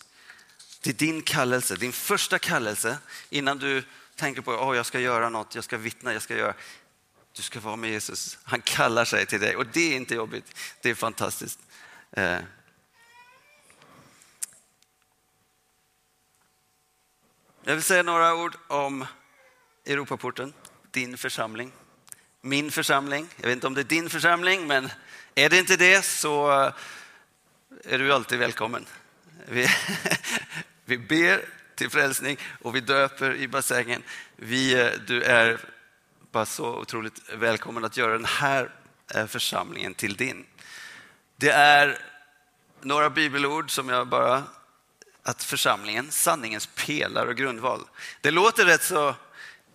Det 0.82 0.90
är 0.90 0.94
din 0.94 1.22
kallelse, 1.22 1.76
din 1.76 1.94
första 1.94 2.40
kallelse 2.40 2.98
innan 3.30 3.58
du 3.58 3.84
tänker 4.16 4.42
på 4.42 4.54
att 4.54 4.60
oh, 4.60 4.76
jag 4.76 4.86
ska 4.86 5.00
göra 5.00 5.30
något, 5.30 5.56
jag 5.56 5.64
ska 5.64 5.78
vittna, 5.78 6.14
jag 6.14 6.22
ska 6.22 6.38
göra. 6.38 6.54
Du 7.36 7.42
ska 7.42 7.60
vara 7.60 7.76
med 7.76 7.90
Jesus. 7.90 8.38
Han 8.44 8.62
kallar 8.62 9.06
sig 9.06 9.26
till 9.26 9.40
dig 9.40 9.56
och 9.56 9.66
det 9.66 9.94
är 9.94 9.96
inte 9.96 10.16
jobbigt. 10.16 10.58
Det 10.82 10.90
är 10.90 10.96
fantastiskt. 10.96 11.60
Eh. 12.12 12.40
Jag 17.64 17.74
vill 17.74 17.84
säga 17.84 18.04
några 18.04 18.36
ord 18.36 18.56
om 18.68 19.06
Europaporten, 19.86 20.54
din 20.92 21.18
församling. 21.18 21.72
Min 22.42 22.72
församling. 22.72 23.28
Jag 23.36 23.48
vet 23.48 23.54
inte 23.54 23.68
om 23.68 23.74
det 23.74 23.82
är 23.82 23.84
din 23.84 24.10
församling, 24.10 24.68
men 24.68 24.90
är 25.36 25.50
det 25.50 25.60
inte 25.60 25.78
det 25.78 26.06
så 26.06 26.50
är 27.84 28.00
du 28.00 28.14
alltid 28.14 28.40
välkommen. 28.40 28.86
Vi, 29.48 29.68
vi 30.86 30.98
ber 30.98 31.46
till 31.76 31.90
frälsning 31.90 32.38
och 32.62 32.76
vi 32.76 32.80
döper 32.80 33.36
i 33.36 33.48
bassängen. 33.48 34.04
Vi, 34.36 34.82
eh, 34.82 34.92
du 35.08 35.24
är 35.24 35.73
bara 36.34 36.46
så 36.46 36.76
otroligt 36.76 37.22
välkommen 37.34 37.86
att 37.86 37.98
göra 37.98 38.14
den 38.14 38.26
här 38.26 38.70
eh, 39.16 39.28
församlingen 39.28 39.94
till 39.94 40.16
din. 40.16 40.46
Det 41.36 41.50
är 41.50 42.00
några 42.82 43.10
bibelord 43.10 43.72
som 43.72 43.90
jag 43.90 44.08
bara 44.08 44.44
att 45.24 45.44
församlingen, 45.44 46.12
sanningens 46.12 46.70
pelare 46.76 47.30
och 47.30 47.36
grundval. 47.36 47.82
Det 48.22 48.32
låter 48.32 48.66
rätt 48.66 48.84
så 48.84 49.16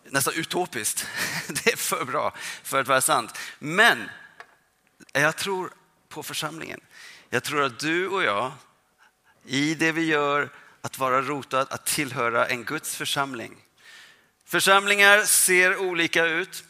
nästan 0.04 0.34
utopiskt. 0.34 1.06
Det 1.48 1.72
är 1.72 1.76
för 1.76 2.04
bra 2.04 2.34
för 2.62 2.80
att 2.80 2.88
vara 2.88 3.00
sant. 3.00 3.38
Men 3.58 4.10
jag 5.12 5.36
tror 5.36 5.72
på 6.08 6.22
församlingen. 6.22 6.80
Jag 7.30 7.44
tror 7.44 7.62
att 7.62 7.78
du 7.78 8.08
och 8.08 8.22
jag, 8.22 8.52
i 9.44 9.74
det 9.74 9.92
vi 9.92 10.04
gör, 10.04 10.50
att 10.80 10.98
vara 10.98 11.22
rotad, 11.22 11.66
att 11.70 11.86
tillhöra 11.86 12.46
en 12.46 12.64
Guds 12.64 12.96
församling. 12.96 13.56
Församlingar 14.48 15.24
ser 15.24 15.76
olika 15.76 16.26
ut. 16.26 16.64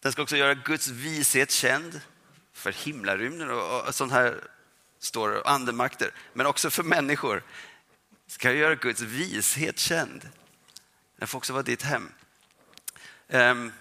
Den 0.00 0.12
ska 0.12 0.22
också 0.22 0.36
göra 0.36 0.54
Guds 0.54 0.88
vishet 0.88 1.50
känd 1.50 2.00
för 2.52 2.72
himlarymden 2.72 3.50
och 3.50 3.94
sånt 3.94 4.12
här 4.12 4.40
står 4.98 5.46
andemakter, 5.46 6.10
men 6.32 6.46
också 6.46 6.70
för 6.70 6.82
människor. 6.82 7.42
Ska 8.26 8.52
göra 8.52 8.74
Guds 8.74 9.00
vishet 9.00 9.78
känd. 9.78 10.30
Den 11.16 11.28
får 11.28 11.38
också 11.38 11.52
vara 11.52 11.62
ditt 11.62 11.82
hem. 11.82 12.12
Um, 13.28 13.72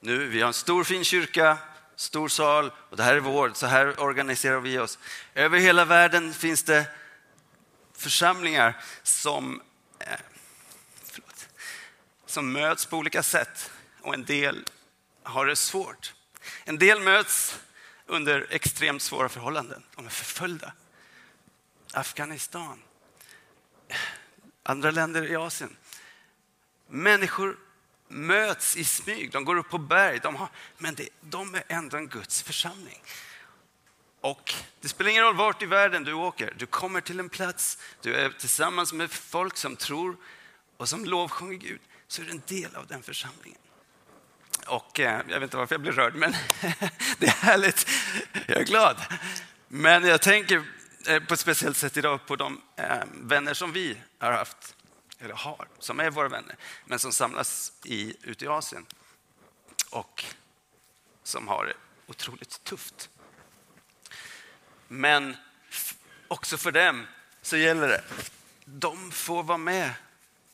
nu, 0.00 0.26
vi 0.26 0.40
har 0.40 0.48
en 0.48 0.54
stor 0.54 0.84
fin 0.84 1.04
kyrka, 1.04 1.58
stor 1.96 2.28
sal 2.28 2.72
och 2.90 2.96
det 2.96 3.02
här 3.02 3.14
är 3.14 3.20
vår, 3.20 3.52
så 3.54 3.66
här 3.66 4.00
organiserar 4.00 4.60
vi 4.60 4.78
oss. 4.78 4.98
Över 5.34 5.58
hela 5.58 5.84
världen 5.84 6.34
finns 6.34 6.62
det 6.62 6.86
församlingar 7.96 8.76
som, 9.02 9.62
eh, 9.98 10.12
som 12.28 12.52
möts 12.52 12.86
på 12.86 12.96
olika 12.96 13.22
sätt 13.22 13.70
och 14.00 14.14
en 14.14 14.24
del 14.24 14.64
har 15.22 15.46
det 15.46 15.56
svårt. 15.56 16.14
En 16.64 16.78
del 16.78 17.00
möts 17.00 17.58
under 18.06 18.46
extremt 18.50 19.02
svåra 19.02 19.28
förhållanden. 19.28 19.82
De 19.96 20.06
är 20.06 20.10
förföljda. 20.10 20.72
Afghanistan, 21.92 22.82
andra 24.62 24.90
länder 24.90 25.30
i 25.30 25.36
Asien. 25.36 25.76
Människor 26.88 27.56
möts 28.08 28.76
i 28.76 28.84
smyg, 28.84 29.32
de 29.32 29.44
går 29.44 29.56
upp 29.56 29.68
på 29.68 29.78
berg, 29.78 30.20
de 30.22 30.36
har, 30.36 30.48
men 30.78 30.94
det, 30.94 31.08
de 31.20 31.54
är 31.54 31.62
ändå 31.68 31.96
en 31.96 32.08
Guds 32.08 32.42
församling. 32.42 33.02
Och 34.20 34.54
det 34.80 34.88
spelar 34.88 35.10
ingen 35.10 35.24
roll 35.24 35.36
vart 35.36 35.62
i 35.62 35.66
världen 35.66 36.04
du 36.04 36.12
åker, 36.12 36.54
du 36.56 36.66
kommer 36.66 37.00
till 37.00 37.20
en 37.20 37.28
plats, 37.28 37.78
du 38.02 38.14
är 38.14 38.30
tillsammans 38.30 38.92
med 38.92 39.10
folk 39.10 39.56
som 39.56 39.76
tror 39.76 40.16
och 40.76 40.88
som 40.88 41.04
lovsjunger 41.04 41.56
Gud, 41.56 41.80
så 42.08 42.22
är 42.22 42.26
du 42.26 42.32
en 42.32 42.42
del 42.46 42.76
av 42.76 42.86
den 42.86 43.02
församlingen. 43.02 43.58
Och 44.66 45.00
eh, 45.00 45.20
jag 45.28 45.40
vet 45.40 45.42
inte 45.42 45.56
varför 45.56 45.74
jag 45.74 45.82
blir 45.82 45.92
rörd, 45.92 46.14
men 46.14 46.32
det 47.18 47.26
är 47.26 47.30
härligt. 47.30 47.88
Jag 48.46 48.56
är 48.56 48.64
glad. 48.64 48.96
Men 49.68 50.04
jag 50.04 50.22
tänker 50.22 50.64
eh, 51.06 51.22
på 51.22 51.34
ett 51.34 51.40
speciellt 51.40 51.76
sätt 51.76 51.96
idag 51.96 52.26
på 52.26 52.36
de 52.36 52.60
eh, 52.76 53.04
vänner 53.12 53.54
som 53.54 53.72
vi 53.72 53.96
har 54.18 54.32
haft, 54.32 54.76
eller 55.18 55.34
har, 55.34 55.68
som 55.78 56.00
är 56.00 56.10
våra 56.10 56.28
vänner, 56.28 56.56
men 56.84 56.98
som 56.98 57.12
samlas 57.12 57.72
i, 57.84 58.14
ute 58.22 58.44
i 58.44 58.48
Asien 58.48 58.86
och 59.90 60.24
som 61.22 61.48
har 61.48 61.66
det 61.66 61.74
otroligt 62.06 62.64
tufft. 62.64 63.10
Men 64.88 65.36
också 66.28 66.56
för 66.56 66.72
dem 66.72 67.06
så 67.42 67.56
gäller 67.56 67.88
det, 67.88 68.04
de 68.64 69.10
får 69.10 69.42
vara 69.42 69.58
med 69.58 69.94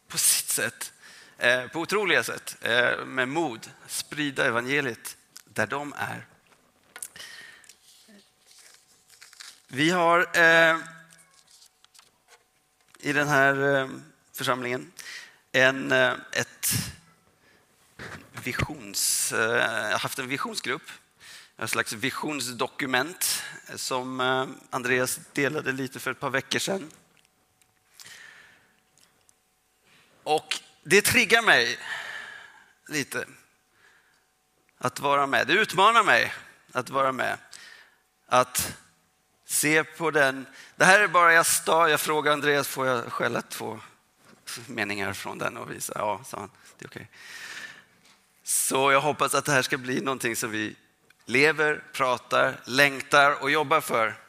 på 0.08 0.18
sitt 0.18 0.48
sätt 0.48 0.93
Eh, 1.38 1.66
på 1.68 1.80
otroliga 1.80 2.22
sätt 2.22 2.56
eh, 2.60 3.04
med 3.04 3.28
mod 3.28 3.70
sprida 3.86 4.46
evangeliet 4.46 5.16
där 5.44 5.66
de 5.66 5.92
är. 5.96 6.26
Vi 9.66 9.90
har 9.90 10.18
eh, 10.38 10.78
i 12.98 13.12
den 13.12 13.28
här 13.28 13.88
församlingen 14.32 14.92
en, 15.52 15.92
ett 15.92 16.72
visions, 18.44 19.32
haft 19.98 20.18
en 20.18 20.28
visionsgrupp, 20.28 20.90
en 21.56 21.68
slags 21.68 21.92
visionsdokument 21.92 23.42
som 23.74 24.20
Andreas 24.70 25.20
delade 25.32 25.72
lite 25.72 26.00
för 26.00 26.10
ett 26.10 26.20
par 26.20 26.30
veckor 26.30 26.58
sedan. 26.58 26.90
Och 30.22 30.63
det 30.84 31.02
triggar 31.02 31.42
mig 31.42 31.78
lite 32.88 33.26
att 34.78 35.00
vara 35.00 35.26
med. 35.26 35.46
Det 35.46 35.52
utmanar 35.52 36.04
mig 36.04 36.34
att 36.72 36.90
vara 36.90 37.12
med. 37.12 37.38
Att 38.26 38.76
se 39.46 39.84
på 39.84 40.10
den. 40.10 40.46
Det 40.76 40.84
här 40.84 41.00
är 41.00 41.08
bara 41.08 41.32
jag 41.32 41.46
stad. 41.46 41.90
Jag 41.90 42.00
frågar 42.00 42.32
Andreas, 42.32 42.68
får 42.68 42.86
jag 42.86 43.12
skälla 43.12 43.42
två 43.42 43.80
meningar 44.66 45.12
från 45.12 45.38
den 45.38 45.56
och 45.56 45.70
visa? 45.70 45.92
Ja, 45.96 46.20
sa 46.24 46.38
han. 46.38 46.50
Det 46.78 46.84
är 46.84 46.88
okej. 46.88 47.10
Så 48.42 48.92
jag 48.92 49.00
hoppas 49.00 49.34
att 49.34 49.44
det 49.44 49.52
här 49.52 49.62
ska 49.62 49.78
bli 49.78 50.00
någonting 50.00 50.36
som 50.36 50.50
vi 50.50 50.76
lever, 51.24 51.84
pratar, 51.92 52.60
längtar 52.64 53.42
och 53.42 53.50
jobbar 53.50 53.80
för. 53.80 54.23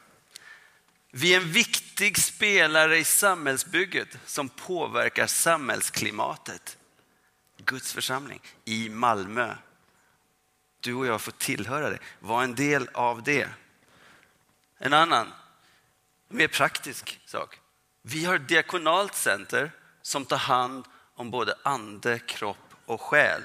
Vi 1.10 1.34
är 1.34 1.40
en 1.40 1.52
viktig 1.52 2.18
spelare 2.18 2.98
i 2.98 3.04
samhällsbygget 3.04 4.18
som 4.26 4.48
påverkar 4.48 5.26
samhällsklimatet. 5.26 6.78
Guds 7.56 7.92
församling 7.92 8.40
i 8.64 8.88
Malmö. 8.88 9.54
Du 10.80 10.94
och 10.94 11.06
jag 11.06 11.20
får 11.20 11.32
tillhöra 11.32 11.90
det, 11.90 11.98
vara 12.20 12.44
en 12.44 12.54
del 12.54 12.88
av 12.94 13.22
det. 13.22 13.48
En 14.78 14.92
annan, 14.92 15.32
mer 16.28 16.48
praktisk 16.48 17.20
sak. 17.26 17.60
Vi 18.02 18.24
har 18.24 18.36
ett 18.36 18.48
diakonalt 18.48 19.14
center 19.14 19.72
som 20.02 20.24
tar 20.24 20.36
hand 20.36 20.84
om 21.14 21.30
både 21.30 21.58
ande, 21.62 22.18
kropp 22.18 22.74
och 22.86 23.00
själ. 23.00 23.42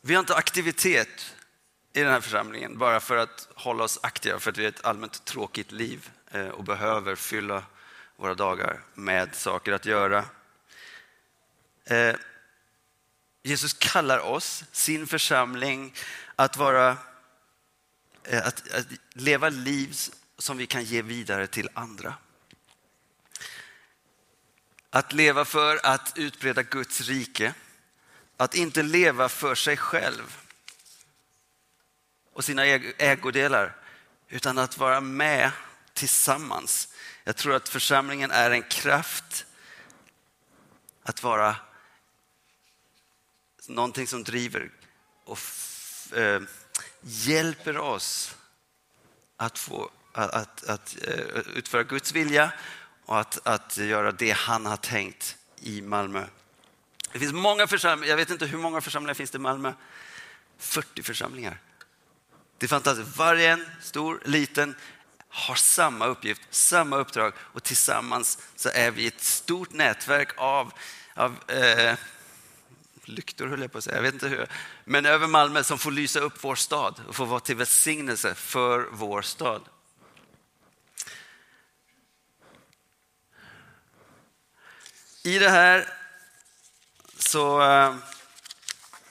Vi 0.00 0.14
har 0.14 0.20
inte 0.20 0.34
aktivitet 0.34 1.34
i 1.92 2.00
den 2.00 2.12
här 2.12 2.20
församlingen 2.20 2.78
bara 2.78 3.00
för 3.00 3.16
att 3.16 3.48
hålla 3.54 3.84
oss 3.84 3.98
aktiva, 4.02 4.38
för 4.38 4.50
att 4.50 4.58
vi 4.58 4.62
har 4.62 4.68
ett 4.68 4.84
allmänt 4.84 5.24
tråkigt 5.24 5.72
liv 5.72 6.10
eh, 6.30 6.48
och 6.48 6.64
behöver 6.64 7.14
fylla 7.14 7.64
våra 8.16 8.34
dagar 8.34 8.80
med 8.94 9.34
saker 9.34 9.72
att 9.72 9.86
göra. 9.86 10.24
Eh, 11.84 12.14
Jesus 13.42 13.72
kallar 13.72 14.18
oss, 14.18 14.64
sin 14.72 15.06
församling, 15.06 15.94
att, 16.36 16.56
vara, 16.56 16.96
eh, 18.24 18.46
att, 18.46 18.72
att 18.74 18.86
leva 19.12 19.48
liv 19.48 19.96
som 20.38 20.56
vi 20.56 20.66
kan 20.66 20.84
ge 20.84 21.02
vidare 21.02 21.46
till 21.46 21.68
andra. 21.74 22.14
Att 24.90 25.12
leva 25.12 25.44
för 25.44 25.86
att 25.86 26.12
utbreda 26.16 26.62
Guds 26.62 27.00
rike. 27.00 27.54
Att 28.36 28.54
inte 28.54 28.82
leva 28.82 29.28
för 29.28 29.54
sig 29.54 29.76
själv 29.76 30.36
och 32.40 32.44
sina 32.44 32.64
ägodelar, 32.98 33.76
utan 34.28 34.58
att 34.58 34.78
vara 34.78 35.00
med 35.00 35.50
tillsammans. 35.94 36.88
Jag 37.24 37.36
tror 37.36 37.54
att 37.54 37.68
församlingen 37.68 38.30
är 38.30 38.50
en 38.50 38.62
kraft 38.62 39.46
att 41.02 41.22
vara 41.22 41.56
någonting 43.68 44.06
som 44.06 44.24
driver 44.24 44.70
och 45.24 45.38
eh, 46.16 46.42
hjälper 47.00 47.78
oss 47.78 48.36
att, 49.36 49.58
få, 49.58 49.90
att, 50.12 50.34
att, 50.34 50.64
att 50.64 50.96
utföra 51.54 51.82
Guds 51.82 52.12
vilja 52.12 52.52
och 53.04 53.20
att, 53.20 53.46
att 53.46 53.76
göra 53.76 54.12
det 54.12 54.30
han 54.30 54.66
har 54.66 54.76
tänkt 54.76 55.36
i 55.56 55.82
Malmö. 55.82 56.26
Det 57.12 57.18
finns 57.18 57.32
många 57.32 57.66
församlingar, 57.66 58.10
jag 58.10 58.16
vet 58.16 58.30
inte 58.30 58.46
hur 58.46 58.58
många 58.58 58.80
församlingar 58.80 59.14
finns 59.14 59.30
det 59.30 59.36
i 59.36 59.40
Malmö? 59.40 59.72
40 60.58 61.02
församlingar. 61.02 61.60
Det 62.60 62.66
är 62.66 62.68
fantastiskt. 62.68 63.16
Varje 63.16 63.52
en, 63.52 63.66
stor, 63.80 64.20
liten, 64.24 64.74
har 65.28 65.54
samma 65.54 66.06
uppgift, 66.06 66.42
samma 66.50 66.96
uppdrag 66.96 67.32
och 67.38 67.62
tillsammans 67.62 68.38
så 68.56 68.68
är 68.74 68.90
vi 68.90 69.06
ett 69.06 69.20
stort 69.20 69.72
nätverk 69.72 70.28
av, 70.36 70.72
av 71.14 71.50
eh, 71.50 71.94
lyktor 73.04 73.46
höll 73.46 73.60
jag 73.60 73.72
på 73.72 73.78
att 73.78 73.84
säga, 73.84 73.96
jag 73.96 74.02
vet 74.02 74.14
inte 74.14 74.28
hur. 74.28 74.46
Men 74.84 75.06
över 75.06 75.26
Malmö 75.26 75.62
som 75.62 75.78
får 75.78 75.90
lysa 75.90 76.20
upp 76.20 76.44
vår 76.44 76.54
stad 76.54 77.00
och 77.08 77.16
får 77.16 77.26
vara 77.26 77.40
till 77.40 77.56
välsignelse 77.56 78.34
för 78.34 78.88
vår 78.90 79.22
stad. 79.22 79.62
I 85.22 85.38
det 85.38 85.50
här 85.50 85.88
så 87.18 87.62
eh, 87.62 87.94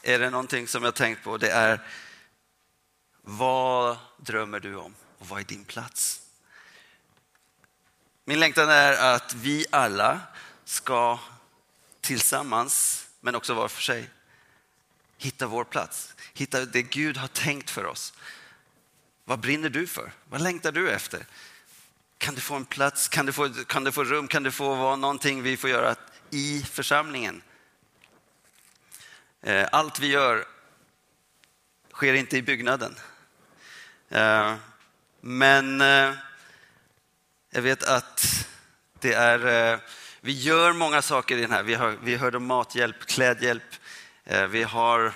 är 0.02 0.20
det 0.20 0.30
någonting 0.30 0.68
som 0.68 0.84
jag 0.84 0.96
tänkt 0.96 1.24
på. 1.24 1.38
Det 1.38 1.52
är 1.52 1.80
vad 3.38 3.98
drömmer 4.18 4.60
du 4.60 4.76
om 4.76 4.96
och 5.18 5.28
vad 5.28 5.39
är 5.39 5.44
din 5.44 5.63
plats? 5.63 6.22
Min 8.26 8.39
längtan 8.39 8.70
är 8.70 9.15
att 9.15 9.34
vi 9.34 9.65
alla 9.70 10.20
ska 10.65 11.20
tillsammans, 12.02 13.06
men 13.20 13.36
också 13.36 13.54
var 13.54 13.68
för 13.68 13.82
sig, 13.82 14.10
hitta 15.18 15.48
vår 15.48 15.63
plats. 15.63 16.13
Hitta 16.34 16.65
det 16.65 16.82
Gud 16.82 17.18
har 17.18 17.28
tänkt 17.28 17.70
för 17.70 17.86
oss. 17.86 18.13
Vad 19.26 19.39
brinner 19.39 19.70
du 19.70 19.88
för? 19.88 20.12
Vad 20.30 20.42
längtar 20.42 20.72
du 20.72 20.92
efter? 20.92 21.26
Kan 22.18 22.36
du 22.36 22.42
få 22.42 22.56
en 22.56 22.65
plats? 22.65 23.08
Kan 23.08 23.26
du 23.26 23.32
få, 23.32 23.50
kan 23.50 23.84
du 23.84 23.92
få 23.92 24.04
rum? 24.04 24.28
Kan 24.28 24.44
du 24.44 24.52
få 24.52 24.76
vara 24.76 24.96
någonting 24.96 25.42
vi 25.42 25.58
får 25.58 25.70
göra 25.70 25.96
i 26.30 26.63
församlingen? 26.63 27.42
Eh, 29.42 29.68
allt 29.72 30.00
vi 30.00 30.08
gör 30.08 30.48
sker 31.92 32.13
inte 32.13 32.38
i 32.38 32.42
byggnaden. 32.42 32.96
Eh, 34.10 34.56
men 35.22 35.82
eh, 35.82 36.13
jag 37.50 37.62
vet 37.62 37.84
att 37.84 38.48
det 39.00 39.13
är, 39.13 39.74
eh, 39.74 39.80
vi 40.22 40.32
gör 40.32 40.74
många 40.74 41.02
saker 41.02 41.38
i 41.38 41.41
den 41.41 41.52
här. 41.52 41.63
Vi, 41.63 41.74
har, 41.74 41.98
vi 42.04 42.15
hörde 42.15 42.38
om 42.38 42.45
mathjälp, 42.45 43.06
klädhjälp, 43.06 43.63
vi 44.50 44.63
har 44.63 45.13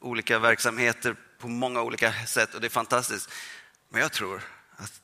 olika 0.00 0.38
verksamheter 0.38 1.16
på 1.38 1.48
många 1.48 1.82
olika 1.82 2.12
sätt 2.26 2.54
och 2.54 2.60
det 2.60 2.66
är 2.66 2.70
fantastiskt. 2.70 3.30
Men 3.88 4.00
jag 4.00 4.12
tror 4.12 4.42
att 4.76 5.00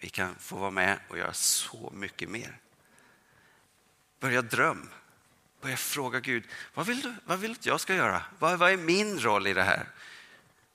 vi 0.00 0.08
kan 0.08 0.34
få 0.34 0.56
vara 0.56 0.70
med 0.70 0.98
och 1.08 1.18
göra 1.18 1.32
så 1.32 1.92
mycket 1.94 2.28
mer. 2.28 2.58
Börja 4.20 4.42
dröm. 4.42 4.90
Börja 5.60 5.76
fråga 5.76 6.20
Gud, 6.20 6.44
vad 6.74 6.86
vill 6.86 7.00
du, 7.00 7.14
vad 7.24 7.38
vill 7.38 7.54
du 7.54 7.58
att 7.58 7.66
jag 7.66 7.80
ska 7.80 7.94
göra? 7.94 8.22
Vad, 8.38 8.58
vad 8.58 8.72
är 8.72 8.76
min 8.76 9.20
roll 9.20 9.46
i 9.46 9.54
det 9.54 9.62
här? 9.62 9.88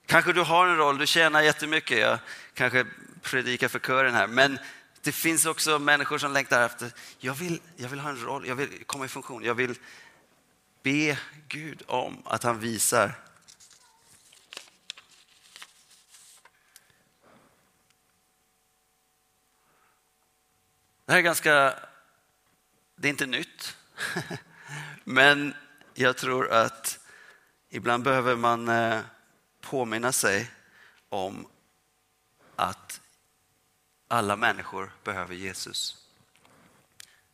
Kanske 0.10 0.34
du 0.34 0.42
har 0.42 0.68
en 0.68 0.78
roll, 0.78 0.98
du 0.98 1.08
tjänar 1.08 1.42
jättemycket. 1.42 2.00
Jag 2.00 2.20
kanske 2.54 2.86
predikar 3.22 3.68
för 3.68 3.80
kören 3.80 4.14
här. 4.14 4.28
Men 4.28 4.60
det 5.02 5.12
finns 5.12 5.46
också 5.46 5.80
människor 5.80 6.18
som 6.18 6.34
längtar 6.34 6.66
efter, 6.66 6.92
jag 7.20 7.34
vill, 7.34 7.62
jag 7.76 7.90
vill 7.90 8.00
ha 8.00 8.10
en 8.10 8.26
roll, 8.26 8.48
jag 8.48 8.56
vill 8.56 8.84
komma 8.86 9.06
i 9.06 9.08
funktion. 9.08 9.44
Jag 9.44 9.56
vill 9.56 9.76
be 10.84 11.18
Gud 11.48 11.82
om 11.88 12.22
att 12.26 12.44
han 12.44 12.60
visar 12.60 13.12
Det 21.06 21.12
här 21.12 21.20
är 21.20 21.24
ganska, 21.24 21.80
det 22.96 23.08
är 23.08 23.10
inte 23.10 23.26
nytt. 23.26 23.78
Men 25.04 25.54
jag 25.94 26.18
tror 26.18 26.52
att 26.52 27.00
ibland 27.70 28.04
behöver 28.04 28.36
man 28.36 28.68
eh, 28.68 29.00
påminna 29.70 30.12
sig 30.12 30.52
om 31.10 31.48
att 32.56 33.02
alla 34.08 34.36
människor 34.36 34.92
behöver 35.04 35.36
Jesus. 35.36 35.98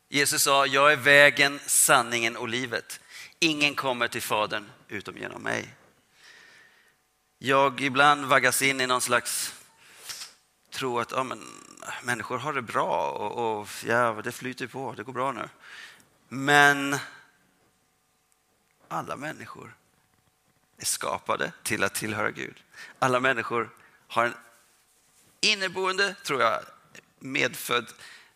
Jesus 0.09 0.43
sa, 0.43 0.65
jag 0.65 0.91
är 0.91 0.95
vägen, 0.95 1.59
sanningen 1.65 2.37
och 2.37 2.47
livet. 2.47 2.99
Ingen 3.39 3.75
kommer 3.75 4.07
till 4.07 4.21
Fadern 4.21 4.71
utom 4.87 5.17
genom 5.17 5.41
mig. 5.41 5.75
Jag 7.37 7.81
ibland 7.81 8.25
vaggas 8.25 8.61
in 8.61 8.81
i 8.81 8.87
någon 8.87 9.01
slags 9.01 9.53
tro 10.69 10.99
att 10.99 11.11
ja, 11.11 11.23
men, 11.23 11.41
människor 12.03 12.37
har 12.37 12.53
det 12.53 12.61
bra 12.61 13.11
och, 13.11 13.59
och 13.61 13.67
ja, 13.85 14.21
det 14.23 14.31
flyter 14.31 14.67
på, 14.67 14.93
det 14.97 15.03
går 15.03 15.13
bra 15.13 15.31
nu. 15.31 15.49
Men 16.29 16.97
alla 18.87 19.15
människor 19.15 19.75
är 20.77 20.85
skapade 20.85 21.51
till 21.63 21.83
att 21.83 21.95
tillhöra 21.95 22.31
Gud. 22.31 22.63
Alla 22.99 23.19
människor 23.19 23.69
har 24.07 24.25
en 24.25 24.33
inneboende, 25.41 26.15
tror 26.23 26.41
jag, 26.41 26.63
medfödd 27.19 27.85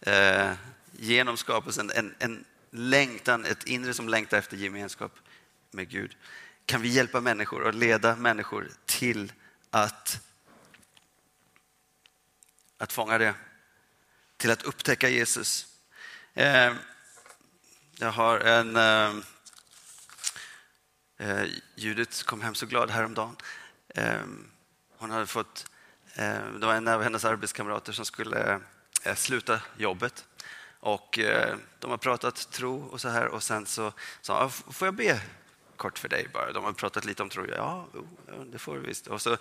eh, 0.02 0.52
genom 0.92 1.38
skapelsen, 1.38 1.92
en, 1.96 2.16
en 2.20 2.46
längtan, 2.72 3.46
ett 3.46 3.64
inre 3.64 3.94
som 3.94 4.10
längtar 4.10 4.38
efter 4.38 4.58
gemenskap 4.58 5.12
med 5.72 5.90
Gud. 5.90 6.18
Kan 6.66 6.82
vi 6.82 6.90
hjälpa 6.90 7.22
människor 7.22 7.62
och 7.62 7.74
leda 7.74 8.16
människor 8.16 8.70
till 8.86 9.34
att, 9.70 10.22
att 12.78 12.94
fånga 12.94 13.18
det? 13.18 13.34
Till 14.38 14.52
att 14.52 14.64
upptäcka 14.64 15.10
Jesus. 15.10 15.68
Eh, 16.34 16.74
jag 18.00 18.12
har 18.12 18.40
en 18.40 18.76
eh, 18.76 19.24
Eh, 21.20 21.46
Judith 21.76 22.24
kom 22.24 22.42
hem 22.42 22.56
så 22.56 22.66
glad 22.66 22.90
häromdagen. 22.90 23.36
Eh, 23.88 24.22
hon 24.98 25.12
hade 25.12 25.28
fått, 25.28 25.66
eh, 26.16 26.46
det 26.60 26.66
var 26.66 26.74
en 26.74 26.88
av 26.88 27.04
hennes 27.04 27.26
arbetskamrater 27.26 27.94
som 27.94 28.06
skulle 28.06 28.60
eh, 29.04 29.16
sluta 29.16 29.62
jobbet. 29.78 30.26
Och 30.80 31.20
eh, 31.20 31.56
de 31.80 31.92
har 31.92 31.98
pratat 31.98 32.52
tro 32.52 32.84
och 32.84 33.02
så 33.02 33.10
här 33.10 33.28
och 33.28 33.44
sen 33.44 33.66
så 33.66 33.94
sa 34.22 34.42
hon, 34.42 34.74
får 34.74 34.88
jag 34.88 34.96
be 34.96 35.22
kort 35.76 36.00
för 36.00 36.10
dig 36.10 36.28
bara? 36.34 36.52
De 36.52 36.64
har 36.64 36.74
pratat 36.74 37.06
lite 37.06 37.24
om 37.24 37.30
tro. 37.30 37.46
Ja, 37.56 37.88
det 38.52 38.60
får 38.60 38.76
du 38.76 38.82
visst. 38.82 39.08
Och 39.08 39.22
så 39.22 39.38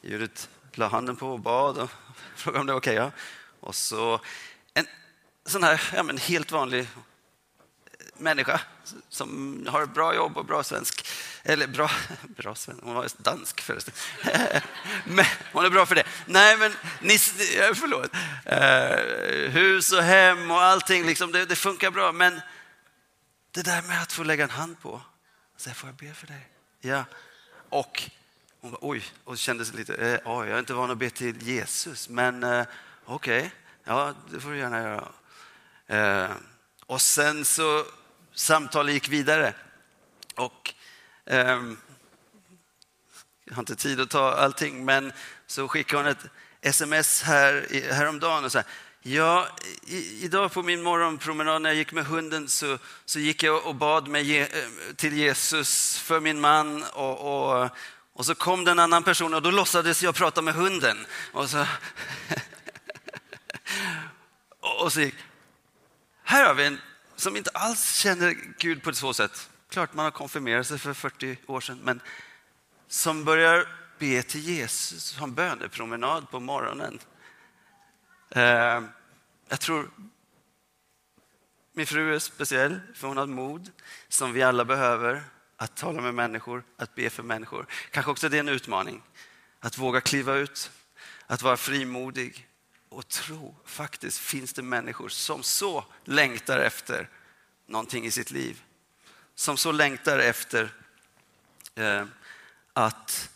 Judit 0.00 0.48
la 0.72 0.88
handen 0.88 1.16
på 1.16 1.28
och 1.28 1.40
bad 1.40 1.78
och 1.78 1.90
frågade 2.36 2.60
om 2.60 2.66
det 2.66 2.72
var 2.72 2.80
okej. 2.80 2.92
Okay, 2.92 3.04
ja. 3.04 3.10
Och 3.60 3.74
så 3.74 4.20
en 4.74 4.86
sån 5.46 5.62
här 5.62 5.90
ja, 5.94 6.02
men 6.02 6.18
helt 6.18 6.52
vanlig 6.52 6.88
människa 8.18 8.60
som 9.08 9.60
har 9.68 9.82
ett 9.82 9.94
bra 9.94 10.14
jobb 10.14 10.36
och 10.36 10.44
bra 10.44 10.62
svensk. 10.62 11.06
Eller 11.42 11.66
bra, 11.66 11.90
bra 12.36 12.54
svensk, 12.54 12.82
hon 12.84 12.94
var 12.94 13.08
dansk 13.16 13.60
förresten. 13.60 13.94
men, 15.04 15.24
hon 15.52 15.64
är 15.64 15.70
bra 15.70 15.86
för 15.86 15.94
det. 15.94 16.04
Nej, 16.26 16.56
men 16.56 16.72
ni, 17.00 17.14
eh, 17.14 17.74
förlåt. 17.74 18.10
Uh, 18.52 19.50
hus 19.50 19.92
och 19.92 20.02
hem 20.02 20.50
och 20.50 20.62
allting, 20.62 21.06
liksom, 21.06 21.32
det, 21.32 21.44
det, 21.44 21.56
funkar 21.56 21.90
bra. 21.90 22.12
Men 22.12 22.40
det 23.50 23.62
där 23.62 23.82
med 23.82 24.02
att 24.02 24.12
få 24.12 24.22
lägga 24.22 24.44
en 24.44 24.50
hand 24.50 24.80
på, 24.80 24.92
alltså, 24.94 25.64
säga 25.64 25.74
får 25.74 25.88
jag 25.88 25.96
be 25.96 26.14
för 26.14 26.26
dig? 26.26 26.48
Ja. 26.80 27.04
Och 27.68 28.10
hon 28.60 28.70
bara, 28.70 28.78
oj, 28.80 29.04
och 29.24 29.38
kände 29.38 29.64
sig 29.64 29.76
lite, 29.76 29.94
eh, 29.94 30.20
oj, 30.24 30.48
jag 30.48 30.54
är 30.54 30.58
inte 30.58 30.74
van 30.74 30.90
att 30.90 30.98
be 30.98 31.10
till 31.10 31.42
Jesus, 31.42 32.08
men 32.08 32.42
eh, 32.42 32.64
okej, 33.04 33.38
okay. 33.38 33.50
ja, 33.84 34.14
det 34.30 34.40
får 34.40 34.50
du 34.50 34.58
gärna 34.58 34.82
göra. 34.82 35.08
Eh, 35.86 36.30
och 36.86 37.00
sen 37.00 37.44
så 37.44 37.84
samtalet 38.34 38.94
gick 38.94 39.08
vidare. 39.08 39.54
Och 40.34 40.74
eh, 41.26 41.62
jag 43.44 43.54
har 43.54 43.62
inte 43.62 43.76
tid 43.76 44.00
att 44.00 44.10
ta 44.10 44.32
allting, 44.32 44.84
men 44.84 45.12
så 45.46 45.68
skickade 45.68 46.02
hon 46.02 46.10
ett 46.10 46.26
sms 46.60 47.22
här, 47.22 47.66
häromdagen 47.92 48.44
och 48.44 48.52
sa 48.52 48.62
Ja, 49.06 49.48
i, 49.86 50.24
idag 50.24 50.52
på 50.52 50.62
min 50.62 50.82
morgonpromenad 50.82 51.62
när 51.62 51.70
jag 51.70 51.76
gick 51.76 51.92
med 51.92 52.06
hunden 52.06 52.48
så, 52.48 52.78
så 53.04 53.18
gick 53.18 53.42
jag 53.42 53.66
och 53.66 53.74
bad 53.74 54.08
mig 54.08 54.40
eh, 54.40 54.48
till 54.96 55.12
Jesus 55.12 55.98
för 55.98 56.20
min 56.20 56.40
man 56.40 56.84
och, 56.92 57.20
och, 57.20 57.70
och 58.12 58.26
så 58.26 58.34
kom 58.34 58.64
det 58.64 58.70
en 58.70 58.78
annan 58.78 59.02
person 59.02 59.34
och 59.34 59.42
då 59.42 59.50
låtsades 59.50 60.02
jag 60.02 60.14
prata 60.14 60.42
med 60.42 60.54
hunden. 60.54 61.06
Och 61.32 61.50
så, 61.50 61.66
och 64.80 64.92
så 64.92 65.00
gick, 65.00 65.14
här 66.22 66.46
har 66.46 66.54
vi 66.54 66.66
en 66.66 66.80
som 67.24 67.36
inte 67.36 67.50
alls 67.50 67.94
känner 67.96 68.36
Gud 68.58 68.82
på 68.82 68.90
ett 68.90 68.96
så 68.96 69.14
sätt. 69.14 69.50
Klart 69.68 69.94
man 69.94 70.04
har 70.04 70.10
konfirmerat 70.10 70.66
sig 70.66 70.78
för 70.78 70.94
40 70.94 71.36
år 71.46 71.60
sedan, 71.60 71.80
men 71.82 72.00
som 72.88 73.24
börjar 73.24 73.68
be 73.98 74.22
till 74.22 74.40
Jesus, 74.40 75.16
ha 75.16 75.24
en 75.24 75.34
bönepromenad 75.34 76.30
på 76.30 76.40
morgonen. 76.40 76.98
Eh, 78.30 78.82
jag 79.48 79.60
tror 79.60 79.90
min 81.72 81.86
fru 81.86 82.14
är 82.14 82.18
speciell, 82.18 82.80
för 82.94 83.08
hon 83.08 83.16
har 83.16 83.26
mod 83.26 83.70
som 84.08 84.32
vi 84.32 84.42
alla 84.42 84.64
behöver. 84.64 85.22
Att 85.56 85.76
tala 85.76 86.00
med 86.00 86.14
människor, 86.14 86.64
att 86.76 86.94
be 86.94 87.10
för 87.10 87.22
människor. 87.22 87.66
Kanske 87.90 88.10
också 88.10 88.28
det 88.28 88.36
är 88.36 88.40
en 88.40 88.48
utmaning. 88.48 89.02
Att 89.60 89.78
våga 89.78 90.00
kliva 90.00 90.34
ut, 90.34 90.70
att 91.26 91.42
vara 91.42 91.56
frimodig 91.56 92.48
och 92.94 93.08
tro. 93.08 93.56
Faktiskt 93.64 94.18
finns 94.18 94.52
det 94.52 94.62
människor 94.62 95.08
som 95.08 95.42
så 95.42 95.84
längtar 96.04 96.58
efter 96.58 97.08
någonting 97.66 98.06
i 98.06 98.10
sitt 98.10 98.30
liv. 98.30 98.62
Som 99.34 99.56
så 99.56 99.72
längtar 99.72 100.18
efter 100.18 100.72
eh, 101.74 102.06
att, 102.72 103.30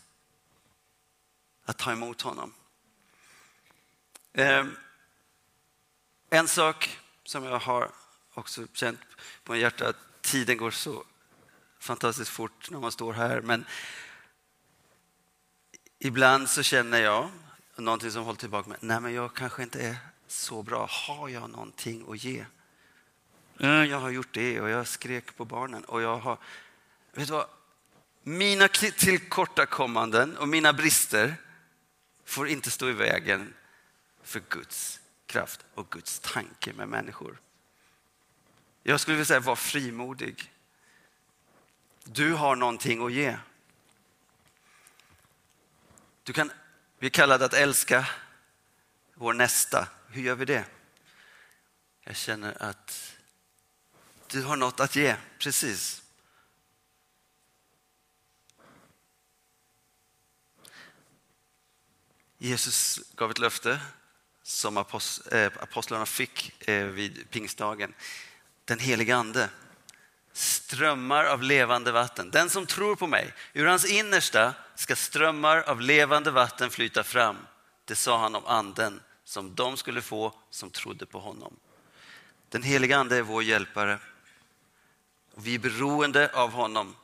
att 1.65 1.77
ta 1.77 1.91
emot 1.91 2.21
honom. 2.21 2.53
Eh, 4.33 4.65
en 6.29 6.47
sak 6.47 6.99
som 7.23 7.43
jag 7.43 7.59
har 7.59 7.91
också 8.33 8.67
känt 8.73 8.99
på 9.43 9.53
mitt 9.53 9.61
hjärta, 9.61 9.87
att 9.87 10.21
tiden 10.21 10.57
går 10.57 10.71
så 10.71 11.03
fantastiskt 11.79 12.31
fort 12.31 12.69
när 12.69 12.79
man 12.79 12.91
står 12.91 13.13
här, 13.13 13.41
men 13.41 13.65
ibland 15.99 16.49
så 16.49 16.63
känner 16.63 17.01
jag 17.01 17.31
någonting 17.79 18.11
som 18.11 18.23
håller 18.23 18.39
tillbaka 18.39 18.69
mig. 18.69 18.77
Nej, 18.81 19.01
men 19.01 19.13
jag 19.13 19.33
kanske 19.33 19.63
inte 19.63 19.81
är 19.81 19.97
så 20.27 20.63
bra. 20.63 20.87
Har 20.89 21.29
jag 21.29 21.49
någonting 21.49 22.05
att 22.11 22.23
ge? 22.23 22.45
Mm, 23.59 23.89
jag 23.89 23.99
har 23.99 24.09
gjort 24.09 24.33
det 24.33 24.61
och 24.61 24.69
jag 24.69 24.87
skrek 24.87 25.37
på 25.37 25.45
barnen 25.45 25.83
och 25.83 26.01
jag 26.01 26.17
har... 26.17 26.37
Vet 27.13 27.27
du 27.27 27.33
vad? 27.33 27.47
Mina 28.23 28.67
tillkortakommanden 28.67 30.37
och 30.37 30.47
mina 30.47 30.73
brister 30.73 31.35
får 32.25 32.47
inte 32.47 32.71
stå 32.71 32.89
i 32.89 32.93
vägen 32.93 33.53
för 34.23 34.41
Guds 34.49 34.99
kraft 35.25 35.65
och 35.75 35.89
Guds 35.89 36.19
tanke 36.19 36.73
med 36.73 36.87
människor. 36.87 37.39
Jag 38.83 38.99
skulle 38.99 39.15
vilja 39.15 39.25
säga, 39.25 39.39
var 39.39 39.55
frimodig. 39.55 40.53
Du 42.03 42.33
har 42.33 42.55
någonting 42.55 43.05
att 43.05 43.13
ge. 43.13 43.37
Du 46.23 46.33
kan, 46.33 46.51
vi 46.99 47.05
är 47.05 47.09
kallade 47.09 47.45
att 47.45 47.53
älska 47.53 48.09
vår 49.13 49.33
nästa. 49.33 49.87
Hur 50.09 50.21
gör 50.21 50.35
vi 50.35 50.45
det? 50.45 50.65
Jag 52.03 52.15
känner 52.15 52.63
att 52.63 53.15
du 54.27 54.43
har 54.43 54.55
något 54.55 54.79
att 54.79 54.95
ge, 54.95 55.15
precis. 55.37 56.03
Jesus 62.37 62.99
gav 63.15 63.31
ett 63.31 63.39
löfte 63.39 63.79
som 64.43 64.77
eh, 64.77 64.83
apostlarna 65.59 66.05
fick 66.05 66.67
eh, 66.69 66.85
vid 66.85 67.29
pingstdagen. 67.29 67.93
Den 68.65 68.79
helige 68.79 69.15
Ande 69.15 69.49
strömmar 70.39 71.25
av 71.25 71.43
levande 71.43 71.91
vatten. 71.91 72.31
Den 72.31 72.49
som 72.49 72.65
tror 72.65 72.95
på 72.95 73.07
mig, 73.07 73.33
ur 73.53 73.65
hans 73.65 73.85
innersta 73.85 74.53
ska 74.75 74.95
strömmar 74.95 75.57
av 75.57 75.81
levande 75.81 76.31
vatten 76.31 76.69
flyta 76.69 77.03
fram. 77.03 77.37
Det 77.85 77.95
sa 77.95 78.17
han 78.17 78.35
om 78.35 78.45
anden 78.45 79.01
som 79.23 79.55
de 79.55 79.77
skulle 79.77 80.01
få 80.01 80.33
som 80.49 80.69
trodde 80.69 81.05
på 81.05 81.19
honom. 81.19 81.55
Den 82.49 82.63
heliga 82.63 82.97
ande 82.97 83.17
är 83.17 83.21
vår 83.21 83.43
hjälpare. 83.43 83.99
Vi 85.35 85.55
är 85.55 85.59
beroende 85.59 86.31
av 86.33 86.51
honom. 86.51 86.95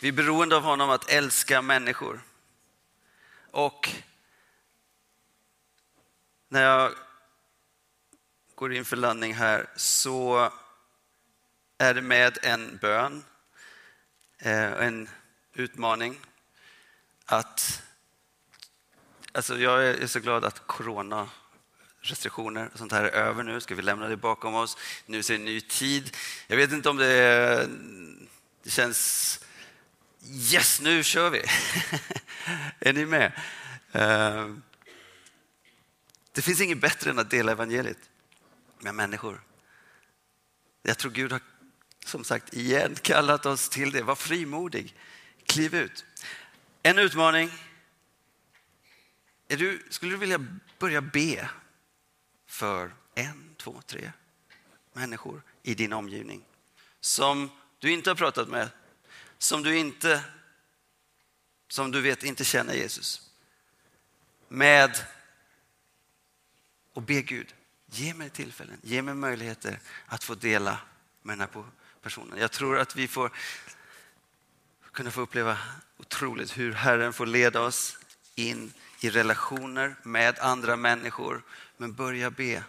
Vi 0.00 0.08
är 0.08 0.12
beroende 0.12 0.56
av 0.56 0.62
honom 0.62 0.90
att 0.90 1.10
älska 1.10 1.62
människor. 1.62 2.20
Och 3.50 3.88
när 6.48 6.62
jag 6.62 6.92
går 8.54 8.74
in 8.74 8.84
för 8.84 8.96
landning 8.96 9.34
här 9.34 9.66
så 9.76 10.50
är 11.78 11.94
det 11.94 12.02
med 12.02 12.38
en 12.42 12.78
bön, 12.82 13.24
eh, 14.38 14.72
en 14.72 15.08
utmaning 15.52 16.20
att 17.24 17.82
Alltså 19.32 19.58
jag 19.58 19.86
är 19.86 20.06
så 20.06 20.20
glad 20.20 20.44
att 20.44 20.66
corona 20.66 21.28
restriktioner 22.00 22.70
och 22.72 22.78
sånt 22.78 22.92
här 22.92 23.04
är 23.04 23.10
över 23.10 23.42
nu. 23.42 23.60
Ska 23.60 23.74
vi 23.74 23.82
lämna 23.82 24.08
det 24.08 24.16
bakom 24.16 24.54
oss? 24.54 24.76
Nu 25.06 25.22
ser 25.22 25.34
en 25.34 25.44
ny 25.44 25.60
tid. 25.60 26.16
Jag 26.46 26.56
vet 26.56 26.72
inte 26.72 26.88
om 26.88 26.96
det, 26.96 27.06
är, 27.06 27.68
det 28.62 28.70
känns... 28.70 29.40
Yes, 30.52 30.80
nu 30.80 31.02
kör 31.04 31.30
vi! 31.30 31.42
är 32.80 32.92
ni 32.92 33.06
med? 33.06 33.32
Eh, 33.92 34.46
det 36.32 36.42
finns 36.42 36.60
inget 36.60 36.80
bättre 36.80 37.10
än 37.10 37.18
att 37.18 37.30
dela 37.30 37.52
evangeliet 37.52 38.10
med 38.78 38.94
människor. 38.94 39.42
Jag 40.82 40.98
tror 40.98 41.12
Gud 41.12 41.32
har 41.32 41.40
som 42.04 42.24
sagt 42.24 42.54
igen 42.54 42.94
kallat 42.94 43.46
oss 43.46 43.68
till 43.68 43.90
det. 43.90 44.02
Var 44.02 44.14
frimodig. 44.14 44.94
Kliv 45.46 45.74
ut. 45.74 46.04
En 46.82 46.98
utmaning. 46.98 47.50
Är 49.48 49.56
du, 49.56 49.86
skulle 49.90 50.12
du 50.12 50.18
vilja 50.18 50.46
börja 50.78 51.00
be 51.00 51.48
för 52.46 52.94
en, 53.14 53.54
två, 53.56 53.82
tre 53.86 54.12
människor 54.92 55.42
i 55.62 55.74
din 55.74 55.92
omgivning 55.92 56.44
som 57.00 57.50
du 57.78 57.90
inte 57.90 58.10
har 58.10 58.14
pratat 58.14 58.48
med, 58.48 58.68
som 59.38 59.62
du 59.62 59.78
inte, 59.78 60.24
som 61.68 61.90
du 61.90 62.00
vet 62.00 62.22
inte 62.22 62.44
känner 62.44 62.74
Jesus. 62.74 63.30
Med 64.48 65.04
och 66.98 67.04
be 67.04 67.22
Gud, 67.22 67.54
ge 67.86 68.14
mig 68.14 68.30
tillfällen, 68.30 68.80
ge 68.82 69.02
mig 69.02 69.14
möjligheter 69.14 69.80
att 70.06 70.24
få 70.24 70.34
dela 70.34 70.78
med 71.22 71.38
den 71.38 71.48
här 71.54 71.64
personen. 72.02 72.38
Jag 72.38 72.52
tror 72.52 72.78
att 72.78 72.96
vi 72.96 73.08
får 73.08 73.32
kunna 74.92 75.10
få 75.10 75.20
uppleva 75.20 75.58
otroligt 75.96 76.58
hur 76.58 76.72
Herren 76.72 77.12
får 77.12 77.26
leda 77.26 77.60
oss 77.60 77.98
in 78.34 78.72
i 79.00 79.10
relationer 79.10 79.96
med 80.02 80.38
andra 80.38 80.76
människor. 80.76 81.42
Men 81.76 81.92
börja 81.92 82.30
be. 82.30 82.64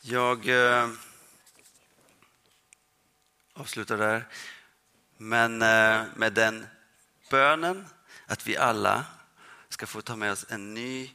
Jag... 0.00 0.48
Eh, 0.48 0.90
avslutar 3.52 3.98
där. 3.98 4.26
Men 5.18 5.62
eh, 5.62 6.02
med 6.14 6.32
den 6.32 6.66
bönen 7.30 7.86
att 8.26 8.46
vi 8.46 8.56
alla 8.56 9.04
ska 9.68 9.86
få 9.86 10.02
ta 10.02 10.16
med 10.16 10.32
oss 10.32 10.46
en 10.48 10.74
ny 10.74 11.10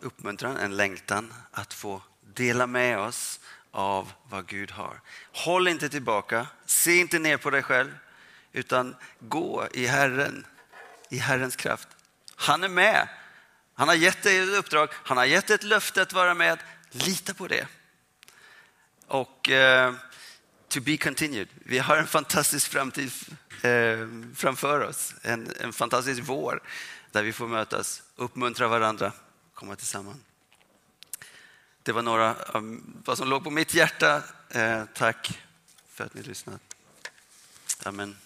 uppmuntran, 0.00 0.56
en 0.56 0.76
längtan 0.76 1.34
att 1.50 1.74
få 1.74 2.02
dela 2.20 2.66
med 2.66 2.98
oss 2.98 3.40
av 3.70 4.12
vad 4.28 4.46
Gud 4.46 4.70
har. 4.70 5.00
Håll 5.32 5.68
inte 5.68 5.88
tillbaka, 5.88 6.46
se 6.66 6.96
inte 6.96 7.18
ner 7.18 7.36
på 7.36 7.50
dig 7.50 7.62
själv, 7.62 7.98
utan 8.52 8.96
gå 9.18 9.68
i 9.72 9.86
Herren, 9.86 10.46
i 11.08 11.16
Herrens 11.18 11.56
kraft. 11.56 11.88
Han 12.36 12.64
är 12.64 12.68
med. 12.68 13.08
Han 13.74 13.88
har 13.88 13.94
gett 13.94 14.22
dig 14.22 14.38
ett 14.38 14.58
uppdrag, 14.58 14.88
han 14.92 15.16
har 15.16 15.24
gett 15.24 15.46
dig 15.46 15.54
ett 15.54 15.62
löfte 15.62 16.02
att 16.02 16.12
vara 16.12 16.34
med. 16.34 16.58
Lita 16.90 17.34
på 17.34 17.48
det. 17.48 17.66
Och 19.06 19.50
eh, 19.50 19.94
to 20.72 20.80
be 20.80 20.96
continued. 20.96 21.48
Vi 21.54 21.78
har 21.78 21.96
en 21.96 22.06
fantastisk 22.06 22.70
framtid 22.70 23.10
eh, 23.62 24.08
framför 24.34 24.80
oss. 24.80 25.14
En, 25.22 25.52
en 25.60 25.72
fantastisk 25.72 26.22
vår 26.24 26.62
där 27.10 27.22
vi 27.22 27.32
får 27.32 27.48
mötas, 27.48 28.02
uppmuntra 28.16 28.68
varandra, 28.68 29.12
komma 29.54 29.76
tillsammans. 29.76 30.18
Det 31.82 31.92
var 31.92 32.02
några 32.02 32.34
av 32.34 32.80
vad 33.04 33.18
som 33.18 33.28
låg 33.28 33.44
på 33.44 33.50
mitt 33.50 33.74
hjärta. 33.74 34.22
Eh, 34.50 34.84
tack 34.94 35.40
för 35.88 36.04
att 36.04 36.14
ni 36.14 36.22
lyssnade. 36.22 36.58
Amen. 37.82 38.16